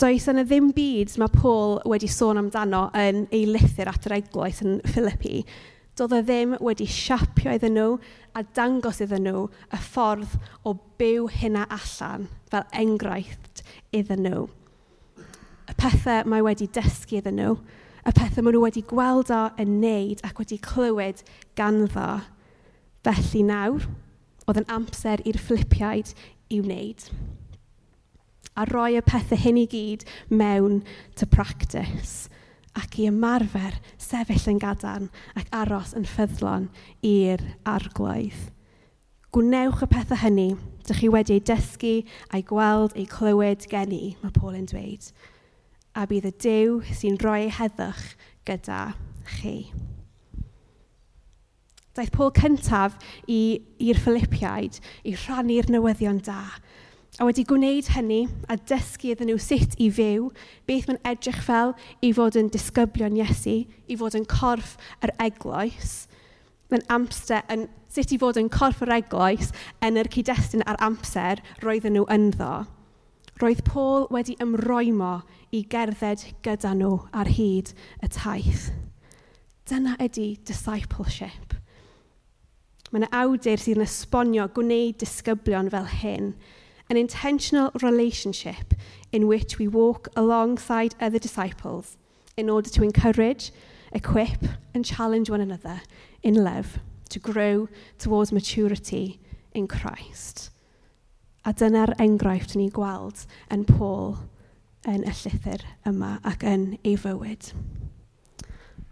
Does 0.00 0.28
yna 0.32 0.46
ddim 0.48 0.70
byd 0.72 1.12
mae 1.20 1.32
Paul 1.34 1.74
wedi 1.90 2.08
sôn 2.08 2.40
amdano 2.40 2.86
yn 2.96 3.26
ei 3.36 3.44
lythyr 3.44 3.90
at 3.90 4.06
yr 4.08 4.16
eglwys 4.16 4.62
yn 4.64 4.78
Philippi. 4.88 5.42
Doedd 5.98 6.14
e 6.16 6.20
ddim 6.24 6.54
wedi 6.64 6.86
siapio 6.88 7.52
iddyn 7.52 7.76
nhw 7.76 7.98
a 8.32 8.42
dangos 8.56 9.02
iddyn 9.04 9.26
nhw 9.28 9.42
y 9.68 9.80
ffordd 9.84 10.38
o 10.64 10.72
byw 11.00 11.26
hynna 11.34 11.66
allan 11.76 12.30
fel 12.48 12.64
enghraifft 12.80 13.60
iddyn 13.92 14.24
nhw. 14.24 14.46
Y 15.68 15.76
pethau 15.76 16.24
mae 16.32 16.46
wedi 16.46 16.70
dysgu 16.72 17.18
iddyn 17.20 17.36
nhw, 17.36 17.58
y 18.00 18.14
pethau 18.16 18.46
maen 18.46 18.56
nhw 18.56 18.64
wedi 18.64 18.86
gweld 18.88 19.34
o 19.36 19.42
yn 19.60 19.76
neud 19.82 20.24
ac 20.24 20.40
wedi 20.40 20.56
clywed 20.64 21.20
ganddo. 21.60 22.22
Felly 23.04 23.44
nawr, 23.52 23.84
oedd 24.48 24.62
yn 24.62 24.72
amser 24.72 25.20
i'r 25.28 25.42
Philippiaid 25.44 26.14
i'w 26.48 26.64
wneud 26.64 27.10
a 28.60 28.66
rhoi 28.68 28.98
y 28.98 29.04
pethau 29.06 29.40
hyn 29.40 29.58
i 29.62 29.64
gyd 29.70 30.04
mewn 30.28 30.82
to 31.16 31.26
practice 31.26 32.28
ac 32.76 32.98
i 33.00 33.08
ymarfer 33.08 33.78
sefyll 33.98 34.48
yn 34.52 34.60
gadarn 34.62 35.08
ac 35.38 35.48
aros 35.56 35.94
yn 35.98 36.06
ffyddlon 36.06 36.68
i'r 37.06 37.42
arglwydd. 37.68 38.50
Gwnewch 39.34 39.84
y 39.86 39.88
pethau 39.90 40.20
hynny, 40.20 40.48
dych 40.86 41.00
chi 41.02 41.10
wedi 41.10 41.38
ei 41.38 41.44
dysgu 41.46 41.94
a'i 42.34 42.42
gweld 42.46 42.96
ei 42.98 43.06
clywed 43.10 43.66
gen 43.70 43.94
i, 43.94 44.16
mae 44.22 44.34
Paul 44.34 44.58
yn 44.58 44.66
dweud, 44.70 45.06
a 45.94 46.06
bydd 46.10 46.28
y 46.30 46.34
Dyw 46.44 46.80
sy'n 46.98 47.18
rhoi 47.22 47.46
ei 47.46 47.54
heddwch 47.54 48.04
gyda 48.48 48.82
chi. 49.38 49.56
Daeth 51.94 52.12
Paul 52.14 52.30
cyntaf 52.36 52.98
i'r 53.30 54.02
Philippiaid 54.02 54.78
i 55.06 55.16
rhannu'r 55.16 55.70
newyddion 55.74 56.20
da 56.26 56.42
a 57.20 57.26
wedi 57.28 57.42
gwneud 57.44 57.90
hynny 57.92 58.22
a 58.48 58.54
dysgu 58.56 59.10
iddyn 59.12 59.28
nhw 59.28 59.40
sut 59.44 59.74
i 59.76 59.90
fyw, 59.92 60.30
beth 60.64 60.86
mae'n 60.88 61.02
edrych 61.10 61.42
fel 61.44 61.74
i 62.00 62.14
fod 62.16 62.36
yn 62.40 62.46
disgyblion 62.52 63.18
Iesu, 63.18 63.58
i 63.92 63.96
fod 64.00 64.14
yn 64.16 64.24
corff 64.24 64.78
yr 65.04 65.12
eglwys. 65.20 66.06
Mae'n 66.72 66.86
amser, 66.94 67.42
yn, 67.52 67.66
sut 67.92 68.14
i 68.16 68.18
fod 68.22 68.40
yn 68.40 68.48
corff 68.52 68.80
yr 68.86 68.94
eglwys 68.96 69.50
yn 69.84 70.00
yr 70.00 70.08
cyd-destun 70.14 70.64
a'r 70.64 70.80
amser 70.86 71.42
roedden 71.60 71.98
nhw 71.98 72.06
ynddo. 72.14 72.62
Roedd 73.42 73.60
Paul 73.68 74.06
wedi 74.16 74.38
ymroimo 74.40 75.18
i 75.52 75.60
gerdded 75.74 76.24
gyda 76.46 76.72
nhw 76.78 76.94
ar 77.12 77.28
hyd 77.36 77.74
y 78.00 78.08
taith. 78.16 78.70
Dyna 79.68 79.98
ydy 80.00 80.30
discipleship. 80.48 81.52
Mae 82.88 83.02
yna 83.02 83.12
awdur 83.20 83.60
sy'n 83.60 83.84
esbonio 83.84 84.48
gwneud 84.56 84.96
disgyblion 85.04 85.68
fel 85.76 85.92
hyn– 86.00 86.32
an 86.90 86.96
intentional 86.96 87.70
relationship 87.82 88.74
in 89.12 89.28
which 89.28 89.58
we 89.58 89.68
walk 89.68 90.08
alongside 90.16 90.96
other 91.00 91.18
disciples 91.18 91.96
in 92.36 92.50
order 92.50 92.68
to 92.68 92.82
encourage, 92.82 93.52
equip, 93.92 94.44
and 94.74 94.84
challenge 94.84 95.30
one 95.30 95.40
another 95.40 95.80
in 96.22 96.34
love 96.34 96.80
to 97.08 97.18
grow 97.18 97.68
towards 97.98 98.32
maturity 98.32 99.20
in 99.52 99.68
Christ. 99.68 100.50
A 101.44 101.54
dyna'r 101.54 101.94
enghraifft 101.98 102.54
ni 102.56 102.68
gweld 102.68 103.24
yn 103.50 103.64
Paul 103.64 104.18
yn 104.88 105.06
y 105.08 105.14
llythyr 105.14 105.64
yma 105.88 106.18
ac 106.26 106.44
yn 106.44 106.74
ei 106.82 106.96
fywyd. 107.00 107.52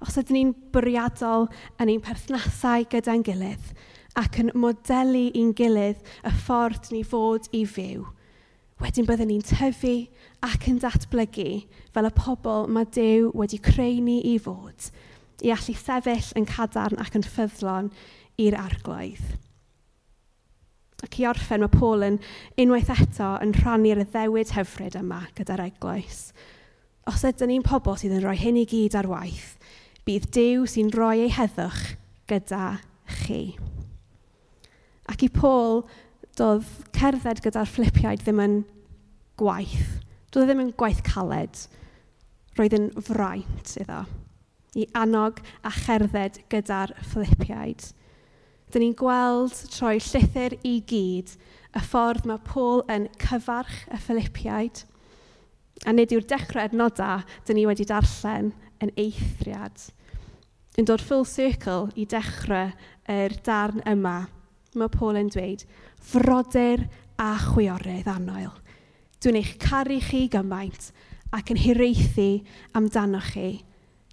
Os 0.00 0.16
ydyn 0.20 0.36
ni'n 0.38 0.54
bwriadol 0.72 1.48
yn 1.82 1.92
ein 1.92 2.02
perthnasau 2.04 2.86
gyda'n 2.88 3.24
gilydd, 3.26 3.74
ac 4.18 4.40
yn 4.42 4.52
modelu 4.58 5.28
i'n 5.38 5.52
gilydd 5.56 6.00
y 6.26 6.32
ffordd 6.42 6.90
ni 6.94 7.04
fod 7.06 7.46
i 7.54 7.64
fyw. 7.68 8.04
Wedyn 8.82 9.06
byddwn 9.08 9.30
ni'n 9.32 9.46
tyfu 9.46 9.94
ac 10.46 10.68
yn 10.70 10.78
datblygu 10.82 11.50
fel 11.94 12.08
y 12.08 12.12
pobl 12.14 12.68
mae 12.70 12.86
Dyw 12.94 13.32
wedi 13.38 13.58
creu 13.62 13.98
ni 14.02 14.20
i 14.32 14.36
fod, 14.42 14.90
i 15.42 15.50
allu 15.54 15.74
sefyll 15.78 16.32
yn 16.38 16.46
cadarn 16.46 17.00
ac 17.02 17.18
yn 17.18 17.26
ffyddlon 17.26 17.90
i'r 18.42 18.58
arglwydd. 18.58 19.36
Ac 21.06 21.20
i 21.22 21.26
orffen, 21.30 21.62
mae 21.62 21.70
Paul 21.70 22.02
yn 22.06 22.18
unwaith 22.58 22.90
eto 22.90 23.36
yn 23.42 23.54
rhannu'r 23.54 24.02
ddewyd 24.02 24.54
hyfryd 24.56 24.98
yma 24.98 25.24
gyda'r 25.38 25.62
eglwys. 25.68 26.32
Os 27.06 27.22
ydyn 27.26 27.52
ni'n 27.52 27.66
pobl 27.66 27.98
sydd 27.98 28.16
yn 28.18 28.24
rhoi 28.26 28.34
hyn 28.40 28.58
i 28.58 28.66
gyd 28.68 28.98
ar 28.98 29.10
waith, 29.10 29.54
bydd 30.06 30.30
Dyw 30.34 30.66
sy'n 30.70 30.90
rhoi 30.94 31.24
ei 31.28 31.32
heddwch 31.34 31.96
gyda 32.30 32.78
chi. 33.20 33.42
Ac 35.08 35.24
i 35.24 35.30
Paul, 35.32 35.82
doedd 36.38 36.68
cerdded 36.94 37.42
gyda'r 37.44 37.70
Philippiaid 37.70 38.22
ddim 38.22 38.42
yn 38.44 38.56
gwaith. 39.40 39.98
Doedd 40.30 40.44
e 40.44 40.50
ddim 40.50 40.64
yn 40.66 40.74
gwaith 40.78 41.02
caled. 41.06 41.62
Roedd 42.58 42.76
yn 42.76 42.90
fraint 43.06 43.74
iddo. 43.80 44.02
I 44.76 44.84
annog 44.98 45.40
a 45.66 45.72
cherdded 45.72 46.42
gyda'r 46.52 46.92
Philippiaid. 47.10 47.88
Dyn 48.68 48.84
ni'n 48.84 48.96
gweld 49.00 49.56
troi 49.72 49.96
llythyr 50.04 50.58
i 50.68 50.76
gyd 50.90 51.32
y 51.72 51.82
ffordd 51.88 52.28
mae 52.28 52.42
Paul 52.44 52.84
yn 52.92 53.08
cyfarch 53.22 53.86
y 53.88 54.00
Philippiaid. 54.04 54.84
A 55.88 55.94
nid 55.94 56.12
yw'r 56.12 56.26
dechrau 56.28 56.68
adnodau 56.68 57.24
dyn 57.48 57.56
ni 57.56 57.64
wedi 57.68 57.86
darllen 57.88 58.52
yn 58.84 58.92
eithriad. 59.00 59.88
Yn 60.78 60.86
dod 60.86 61.02
full 61.02 61.24
circle 61.26 61.88
i 61.96 62.04
dechrau 62.06 62.74
yr 63.10 63.34
darn 63.46 63.80
yma 63.88 64.26
Mae 64.76 64.90
Paul 64.92 65.16
yn 65.16 65.30
dweud, 65.32 65.64
frodyr 66.04 66.84
a 67.18 67.30
chwiorydd 67.40 68.10
annoel. 68.12 68.52
Dwi'n 69.22 69.38
eich 69.40 69.54
caru 69.62 69.96
chi 70.04 70.26
gymaint 70.30 70.90
ac 71.34 71.50
yn 71.52 71.60
hiraethu 71.62 72.28
amdano 72.76 73.22
chi. 73.30 73.62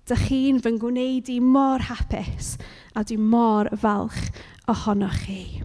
Dych 0.05 0.27
chi'n 0.29 0.61
fy 0.61 0.75
ngwneud 0.75 1.29
i 1.33 1.39
mor 1.41 1.83
hapus 1.89 2.55
a 2.95 3.03
dwi 3.03 3.17
mor 3.19 3.69
falch 3.81 4.29
ohonoch 4.71 5.23
chi. 5.25 5.63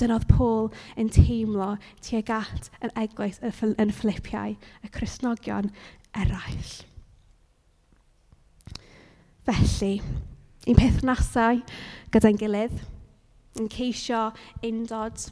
Dyna 0.00 0.16
oedd 0.18 0.30
Paul 0.30 0.70
yn 0.98 1.10
teimlo 1.12 1.76
tuag 2.02 2.30
at 2.34 2.70
yn 2.82 2.94
eglwys 2.98 3.38
yn 3.44 3.92
Philippiau, 3.94 4.56
y 4.56 4.88
Cresnogion 4.90 5.70
eraill. 6.16 6.72
Felly, 9.46 10.00
un 10.66 10.78
peth 10.78 11.04
gyda'n 12.12 12.40
gilydd, 12.40 12.82
yn 13.60 13.68
ceisio 13.72 14.30
undod 14.64 15.26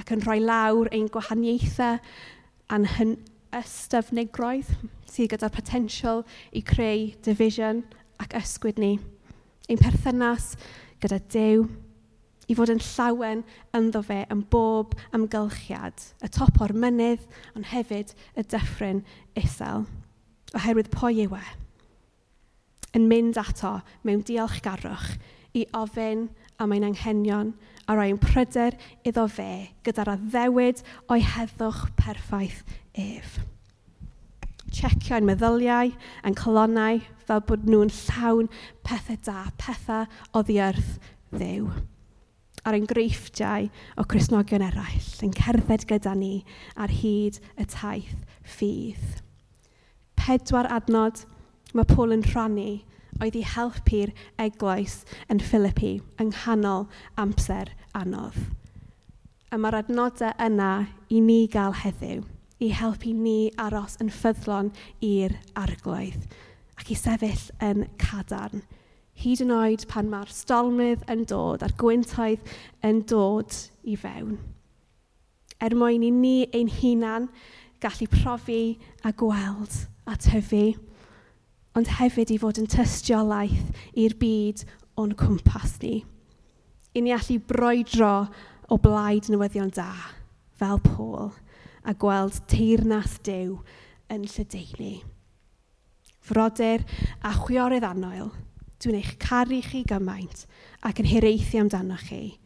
ac 0.00 0.12
yn 0.12 0.24
rhoi 0.24 0.40
lawr 0.42 0.90
ein 0.92 1.08
gwahaniaethau 1.12 2.00
a'n 2.74 2.88
hyn 2.96 3.16
ystyfnigroedd 3.56 4.72
sydd 5.08 5.32
gyda'r 5.32 5.54
potensial 5.54 6.24
i 6.52 6.62
creu 6.66 7.08
division 7.24 7.82
ac 8.22 8.36
ysgwyd 8.36 8.80
ni. 8.82 8.96
Ein 9.70 9.80
perthynas 9.80 10.54
gyda 11.02 11.20
Dyw 11.32 11.66
i 12.46 12.54
fod 12.54 12.70
yn 12.70 12.82
llawen 12.82 13.42
ynddo 13.74 14.02
fe 14.06 14.22
yn 14.32 14.42
bob 14.52 14.94
amgylchiad, 15.16 16.02
y 16.22 16.28
top 16.30 16.60
o'r 16.62 16.74
mynydd, 16.76 17.24
ond 17.56 17.70
hefyd 17.72 18.12
y 18.38 18.44
dyffryn 18.46 19.02
isel, 19.40 19.86
oherwydd 20.54 20.92
pwy 20.94 21.24
yw 21.24 21.34
e, 21.38 21.44
yn 22.96 23.08
mynd 23.10 23.40
ato 23.40 23.80
mewn 24.06 24.22
diolchgarwch 24.28 25.16
i 25.58 25.66
ofyn 25.76 26.28
am 26.58 26.72
ein 26.72 26.84
anghenion 26.84 27.54
a 27.86 27.94
roi 27.94 28.08
ein 28.10 28.18
pryder 28.18 28.76
iddo 29.06 29.26
fe 29.30 29.50
gyda'r 29.86 30.14
addewid 30.16 30.82
o'i 31.12 31.22
heddwch 31.22 31.84
perffaith 31.98 32.62
ef. 32.98 33.38
Checio 34.76 35.16
ein 35.16 35.28
meddyliau, 35.28 35.92
ein 36.26 36.34
colonnau, 36.36 36.98
fel 37.26 37.42
bod 37.46 37.66
nhw'n 37.68 37.92
llawn 37.94 38.48
pethau 38.86 39.18
da, 39.26 39.44
pethau 39.60 40.08
o 40.34 40.42
ddiarth 40.46 40.96
ddew. 41.34 41.70
A'r 42.66 42.78
enghreifftiau 42.80 43.68
o 43.94 44.06
Cresnogion 44.10 44.64
eraill 44.66 45.12
yn 45.22 45.34
cerdded 45.36 45.86
gyda 45.86 46.16
ni 46.18 46.40
ar 46.74 46.90
hyd 46.90 47.38
y 47.54 47.68
taith 47.70 48.26
ffydd. 48.56 49.22
Pedwar 50.18 50.66
adnod 50.74 51.22
mae 51.76 51.86
Paul 51.86 52.16
yn 52.16 52.26
rhannu 52.26 52.80
oedd 53.20 53.36
i 53.38 53.44
helpu'r 53.46 54.12
eglwys 54.42 55.00
yn 55.32 55.40
Philippi 55.42 55.96
yng 56.20 56.32
nghanol 56.32 56.86
amser 57.20 57.72
anodd. 57.96 58.38
A 59.52 59.58
mae'r 59.60 59.80
adnodau 59.82 60.34
yna 60.42 60.70
i 61.08 61.20
ni 61.22 61.44
gael 61.50 61.76
heddiw, 61.80 62.24
i 62.60 62.72
helpu 62.72 63.12
ni 63.14 63.52
aros 63.60 63.98
yn 64.02 64.10
ffyddlon 64.12 64.72
i'r 65.04 65.36
arglwydd 65.60 66.26
ac 66.76 66.90
i 66.92 66.96
sefyll 66.98 67.46
yn 67.64 67.86
cadarn. 68.00 68.64
Hyd 69.16 69.42
yn 69.46 69.54
oed 69.56 69.86
pan 69.88 70.10
mae'r 70.12 70.32
stolmydd 70.32 71.06
yn 71.12 71.24
dod 71.28 71.64
a'r 71.64 71.72
gwyntoedd 71.80 72.50
yn 72.84 73.00
dod 73.08 73.54
i 73.88 73.96
fewn. 73.96 74.36
Er 75.56 75.72
mwyn 75.72 76.04
i 76.04 76.10
ni 76.12 76.36
ein 76.52 76.68
hunan 76.68 77.30
gallu 77.80 78.08
profi 78.12 78.76
a 79.04 79.12
gweld 79.16 79.78
a 80.04 80.16
tyfu 80.20 80.74
ond 81.76 81.90
hefyd 81.98 82.30
i 82.32 82.38
fod 82.40 82.56
yn 82.60 82.68
tystiolaeth 82.72 83.82
i'r 84.00 84.14
byd 84.16 84.62
o'n 84.96 85.12
cwmpas 85.20 85.74
ni. 85.82 85.98
I 86.96 87.02
ni 87.04 87.12
allu 87.12 87.36
broedro 87.50 88.28
o 88.72 88.78
blaid 88.80 89.28
newyddion 89.28 89.68
da, 89.76 89.90
fel 90.56 90.80
Paul, 90.80 91.34
a 91.84 91.92
gweld 91.92 92.40
teirnas 92.48 93.18
Dyw 93.26 93.58
yn 94.12 94.24
lledeini. 94.24 95.02
Frodyr 96.24 96.86
a 97.20 97.34
chwiorydd 97.36 97.84
annoel, 97.86 98.32
dwi'n 98.80 98.96
eich 99.02 99.12
caru 99.20 99.60
chi 99.62 99.84
gymaint 99.86 100.46
ac 100.80 101.04
yn 101.04 101.12
hireithi 101.12 101.60
amdano 101.60 102.00
chi. 102.00 102.38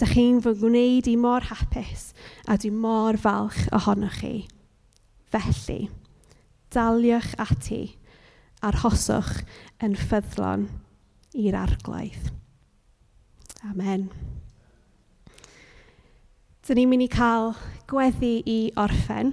Dych 0.00 0.16
chi'n 0.16 0.40
fy 0.40 0.56
gwneud 0.56 1.12
i 1.12 1.18
mor 1.20 1.44
hapus 1.52 2.14
a 2.48 2.56
dwi 2.56 2.72
mor 2.72 3.20
falch 3.20 3.66
ohono 3.76 4.08
chi. 4.16 4.46
Felly, 5.30 5.82
daliwch 6.72 7.34
ati 7.44 7.82
arhoswch 8.66 9.40
yn 9.84 9.96
ffyddlon 9.98 10.66
i'r 11.36 11.56
arglaidd. 11.56 12.30
Amen. 13.68 14.08
Dyn 16.66 16.78
ni'n 16.78 16.90
mynd 16.90 17.06
i 17.06 17.10
cael 17.12 17.54
gweddi 17.90 18.40
i 18.48 18.58
orffen. 18.78 19.32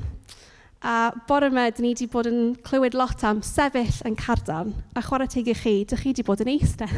A 0.81 1.11
bore 1.27 1.49
yma, 1.49 1.67
dyn 1.73 1.87
ni 1.87 1.91
wedi 1.93 2.07
bod 2.11 2.29
yn 2.29 2.53
clywed 2.65 2.95
lot 2.97 3.23
am 3.27 3.41
sefyll 3.45 4.01
yn 4.07 4.15
cardan. 4.19 4.75
A 4.95 5.03
chwarae 5.05 5.29
teg 5.31 5.49
i 5.51 5.55
chi, 5.57 5.75
dych 5.89 6.03
chi 6.03 6.13
wedi 6.13 6.25
bod 6.27 6.43
yn 6.45 6.53
eistedd. 6.53 6.93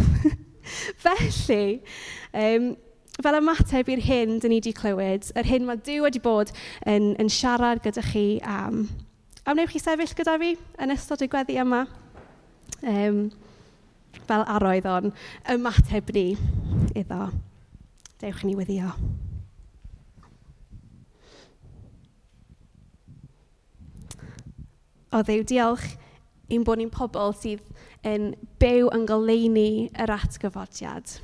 Felly, 1.04 1.80
um, 2.36 2.74
fel 3.24 3.38
ymateb 3.40 3.90
i'r 3.92 4.04
hyn 4.06 4.38
dyn 4.40 4.54
ni 4.54 4.60
wedi 4.60 4.74
clywed, 4.76 5.32
yr 5.40 5.48
hyn 5.50 5.66
mae 5.68 5.80
Dyw 5.86 6.06
wedi 6.06 6.22
bod 6.24 6.54
yn, 6.88 7.14
yn 7.20 7.32
siarad 7.32 7.84
gyda 7.86 8.04
chi 8.12 8.28
am... 8.46 8.86
A 9.48 9.56
wnewch 9.56 9.74
chi 9.74 9.82
sefyll 9.82 10.14
gyda 10.14 10.36
fi 10.38 10.54
yn 10.84 10.94
ystod 10.94 11.24
y 11.26 11.30
gweddi 11.32 11.58
yma? 11.58 11.86
um, 12.84 13.30
fel 14.30 14.44
aroedd 14.48 14.88
o'n 14.90 15.14
ymateb 15.54 16.12
ni 16.16 16.28
iddo. 16.98 17.30
Dewch 18.20 18.44
ni 18.44 18.56
weddio. 18.58 18.92
O 25.10 25.24
ddew, 25.26 25.42
diolch 25.48 25.88
i'n 26.54 26.66
bod 26.66 26.82
ni'n 26.82 26.92
pobl 26.94 27.34
sydd 27.38 27.66
yn 28.06 28.32
byw 28.62 28.92
yn 28.96 29.08
goleini 29.10 29.90
yr 29.98 30.14
atgyfodiad. 30.14 31.18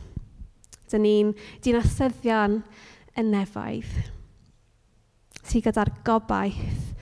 Dyna 0.89 1.01
ni'n 1.03 1.33
dinasyddion 1.65 2.59
yn 3.19 3.31
nefoedd. 3.33 3.91
Ti 5.45 5.61
gyda'r 5.65 5.91
gobaith 6.05 6.95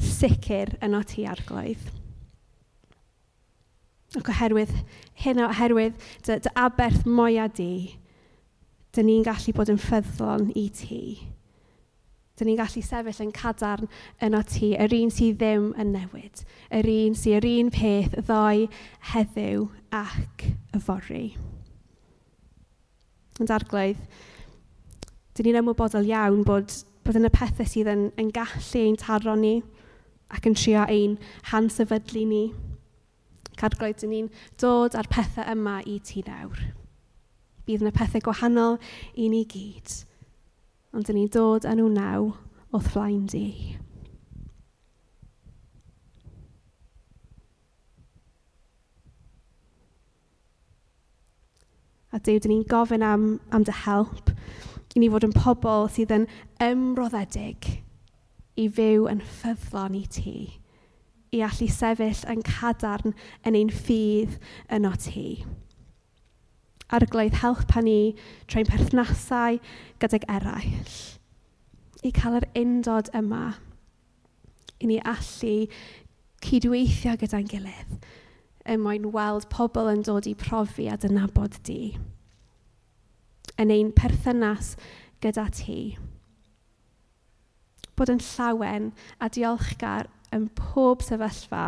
sicr 0.00 0.76
yno 0.84 1.02
ti 1.06 1.26
arglwydd. 1.28 1.99
Ac 4.18 4.26
oherwydd 4.32 4.72
hyn 5.22 5.38
oherwydd 5.44 5.98
dy, 6.26 6.36
dy 6.42 6.50
aberth 6.58 7.04
mwyaf 7.06 7.52
di, 7.54 7.74
dyn 8.96 9.06
ni'n 9.06 9.26
gallu 9.26 9.52
bod 9.54 9.70
yn 9.70 9.78
ffyddlon 9.78 10.48
i 10.58 10.64
ti. 10.74 11.02
Dyn 12.40 12.50
ni'n 12.50 12.58
gallu 12.58 12.82
sefyll 12.82 13.22
yn 13.22 13.30
cadarn 13.36 13.86
yno 14.26 14.40
ti, 14.50 14.72
yr 14.74 14.94
un 14.96 15.12
sydd 15.14 15.36
ddim 15.38 15.68
yn 15.78 15.92
newid, 15.94 16.42
yr 16.74 16.88
un 16.90 17.14
sydd 17.20 17.38
yr 17.38 17.46
un 17.52 17.70
peth 17.74 18.16
ddoe 18.16 18.66
heddiw 19.12 19.68
ac 19.94 20.46
y 20.48 20.80
fori. 20.82 21.26
Yn 23.38 23.50
darglwydd, 23.50 24.00
dyn 25.36 25.48
ni'n 25.50 25.60
ymwybodol 25.60 26.10
iawn 26.10 26.42
bod, 26.48 26.74
bod 27.06 27.20
yn 27.20 27.30
y 27.30 27.32
pethau 27.36 27.68
sydd 27.68 27.92
yn, 27.94 28.08
yn 28.18 28.34
gallu 28.34 28.82
ein 28.82 28.98
taro 28.98 29.36
ni 29.38 29.60
ac 30.34 30.50
yn 30.50 30.58
trio 30.58 30.82
ein 30.90 31.14
hansefydlu 31.52 32.26
ni. 32.26 32.42
ni 32.50 32.69
Cadglwyd 33.58 34.04
yn 34.06 34.12
ni'n 34.14 34.30
dod 34.60 34.94
â'r 34.98 35.10
pethau 35.10 35.48
yma 35.52 35.80
i 35.88 35.98
ti 36.04 36.22
nawr. 36.26 36.62
Bydd 37.66 37.82
yna 37.84 37.92
pethau 37.96 38.22
gwahanol 38.24 38.78
i 39.14 39.28
ni 39.32 39.42
gyd, 39.48 39.96
ond 40.94 41.06
dyn 41.08 41.18
ni'n 41.18 41.32
dod 41.34 41.66
â 41.66 41.74
nhw 41.76 41.90
naw 41.94 42.30
o'th 42.70 42.92
flaen 42.94 43.26
di. 43.30 43.46
A 52.10 52.18
Dyw, 52.18 52.40
dyn 52.42 52.50
ni'n 52.50 52.66
gofyn 52.66 53.04
am, 53.06 53.26
am 53.54 53.62
dy 53.66 53.74
help 53.84 54.32
i 54.96 54.98
ni 54.98 55.08
fod 55.12 55.22
yn 55.28 55.34
pobl 55.36 55.86
sydd 55.94 56.10
yn 56.16 56.24
ymroddedig 56.64 57.68
i 58.58 58.64
fyw 58.66 59.06
yn 59.12 59.20
ffyddlon 59.22 59.94
i 59.94 60.02
ti 60.10 60.32
i 61.30 61.42
allu 61.46 61.68
sefyll 61.70 62.24
yn 62.30 62.42
cadarn 62.46 63.14
yn 63.46 63.56
ein 63.58 63.72
ffydd 63.74 64.36
yno 64.74 64.92
ti. 64.98 65.44
Arglwydd 66.90 67.38
helpa 67.38 67.82
ni 67.86 68.16
trwy'n 68.50 68.68
perthnasau 68.70 69.60
gydag 70.02 70.26
eraill. 70.26 70.96
I 72.02 72.10
cael 72.16 72.40
yr 72.40 72.48
undod 72.58 73.12
yma, 73.14 73.54
i 74.80 74.88
ni 74.88 74.98
allu 75.06 75.54
cydweithio 76.42 77.14
gyda'n 77.20 77.48
gilydd, 77.50 77.98
er 78.64 78.80
mwyn 78.80 79.10
weld 79.14 79.46
pobl 79.52 79.90
yn 79.92 80.02
dod 80.06 80.26
i 80.26 80.34
profi 80.38 80.88
a 80.90 80.96
dynabod 80.98 81.60
di. 81.68 81.94
Yn 83.60 83.70
ein 83.70 83.92
perthynas 83.94 84.74
gyda 85.22 85.46
ti. 85.54 85.82
Bod 87.94 88.10
yn 88.10 88.22
llawen 88.24 88.90
a 89.20 89.28
diolchgar 89.28 90.08
yn 90.36 90.46
pob 90.58 91.02
sefyllfa 91.04 91.64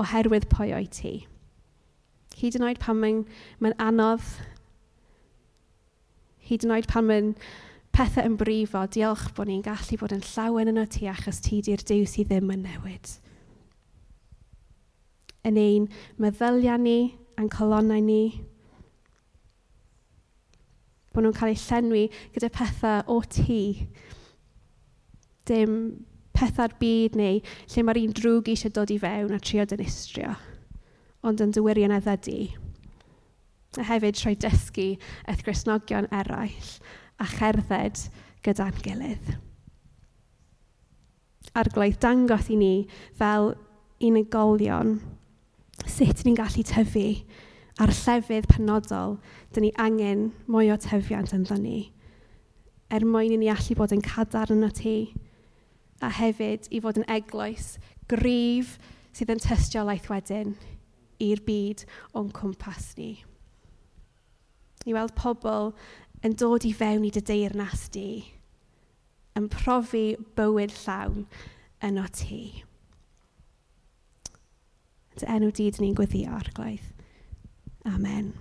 oherwydd 0.00 0.48
pwy 0.52 0.74
o'i 0.76 0.88
ti. 0.90 1.14
Hyd 2.34 2.58
yn 2.58 2.66
oed 2.66 2.80
pan 2.82 2.98
mae'n 2.98 3.20
mae 3.62 3.76
anodd, 3.82 4.24
hyd 6.48 6.66
yn 6.66 6.74
oed 6.74 6.88
pan 6.90 7.06
mae'n 7.08 7.34
pethau 7.94 8.26
yn 8.26 8.38
brifo, 8.38 8.82
diolch 8.90 9.28
bod 9.36 9.48
ni'n 9.48 9.62
gallu 9.64 9.98
bod 10.00 10.14
yn 10.16 10.24
llawen 10.26 10.72
yno 10.72 10.86
ti 10.90 11.06
achos 11.10 11.38
ti 11.44 11.60
di'r 11.62 11.84
diw 11.86 12.08
sydd 12.10 12.32
ddim 12.32 12.50
yn 12.56 12.64
newid. 12.66 13.12
Yn 15.46 15.60
ein 15.60 15.86
meddyliau 16.18 16.80
ni, 16.80 16.98
a'n 17.38 17.52
colonnau 17.52 18.02
ni, 18.02 18.22
bod 21.14 21.22
nhw'n 21.22 21.36
cael 21.36 21.54
eu 21.54 21.60
llenwi 21.62 22.08
gyda 22.34 22.50
pethau 22.50 23.04
o 23.14 23.20
ti. 23.30 23.60
Dim 25.46 25.76
pethau'r 26.34 26.74
byd 26.80 27.16
neu 27.18 27.40
lle 27.40 27.84
mae'r 27.86 28.02
un 28.02 28.14
drwg 28.18 28.50
eisiau 28.52 28.74
dod 28.74 28.92
i 28.94 28.98
fewn 29.02 29.34
a 29.34 29.40
trio 29.40 29.64
dynistrio, 29.70 30.34
ond 31.22 31.42
yn 31.44 31.54
dywirion 31.54 31.94
wirioneddau. 31.94 32.48
A 33.78 33.86
hefyd 33.88 34.18
troi 34.18 34.34
dysgu 34.38 34.90
eith 35.30 35.42
grisnogion 35.46 36.10
eraill 36.14 36.70
a 37.18 37.26
cherdded 37.30 38.06
gyda'n 38.46 38.78
gilydd. 38.84 39.34
Arglwydd 41.54 42.00
dangos 42.02 42.50
i 42.50 42.58
ni 42.58 42.74
fel 43.18 43.52
unigolion 44.02 44.96
sut 45.86 46.22
ni'n 46.24 46.38
gallu 46.38 46.64
tyfu 46.66 47.08
a'r 47.82 47.90
llefydd 47.90 48.46
penodol, 48.50 49.18
dyn 49.54 49.66
ni 49.66 49.72
angen 49.82 50.28
mwy 50.50 50.70
o 50.70 50.76
tyfiant 50.78 51.32
yn 51.34 51.46
ni. 51.62 51.78
Er 52.94 53.06
mwyn 53.06 53.34
i 53.34 53.38
ni 53.40 53.50
allu 53.50 53.74
bod 53.78 53.94
yn 53.94 54.02
cadar 54.04 54.52
yn 54.54 54.66
y 54.66 54.70
tŷ, 54.70 54.94
a 56.04 56.10
hefyd 56.12 56.68
i 56.74 56.80
fod 56.84 57.00
yn 57.00 57.08
eglwys 57.10 57.74
gryf 58.10 58.76
sydd 59.14 59.32
yn 59.34 59.42
tystiolaeth 59.42 60.10
wedyn 60.12 60.54
i'r 61.24 61.42
byd 61.46 61.84
o'n 62.18 62.30
cwmpas 62.34 62.92
ni. 62.98 63.12
I 64.84 64.92
weld 64.96 65.14
pobl 65.16 65.72
yn 66.26 66.36
dod 66.40 66.66
i 66.68 66.72
fewn 66.76 67.06
i 67.06 67.12
dy 67.14 67.22
deyrnas 67.24 67.88
di, 67.94 68.24
yn 69.38 69.48
profi 69.52 70.14
bywyd 70.36 70.74
llawn 70.84 71.24
yno 71.84 72.06
ti. 72.12 72.42
Dy 75.14 75.28
enw 75.30 75.52
di, 75.54 75.70
dyn 75.70 75.86
ni'n 75.86 75.98
gweddio 75.98 76.34
arglaidd. 76.34 76.90
Amen. 77.86 78.32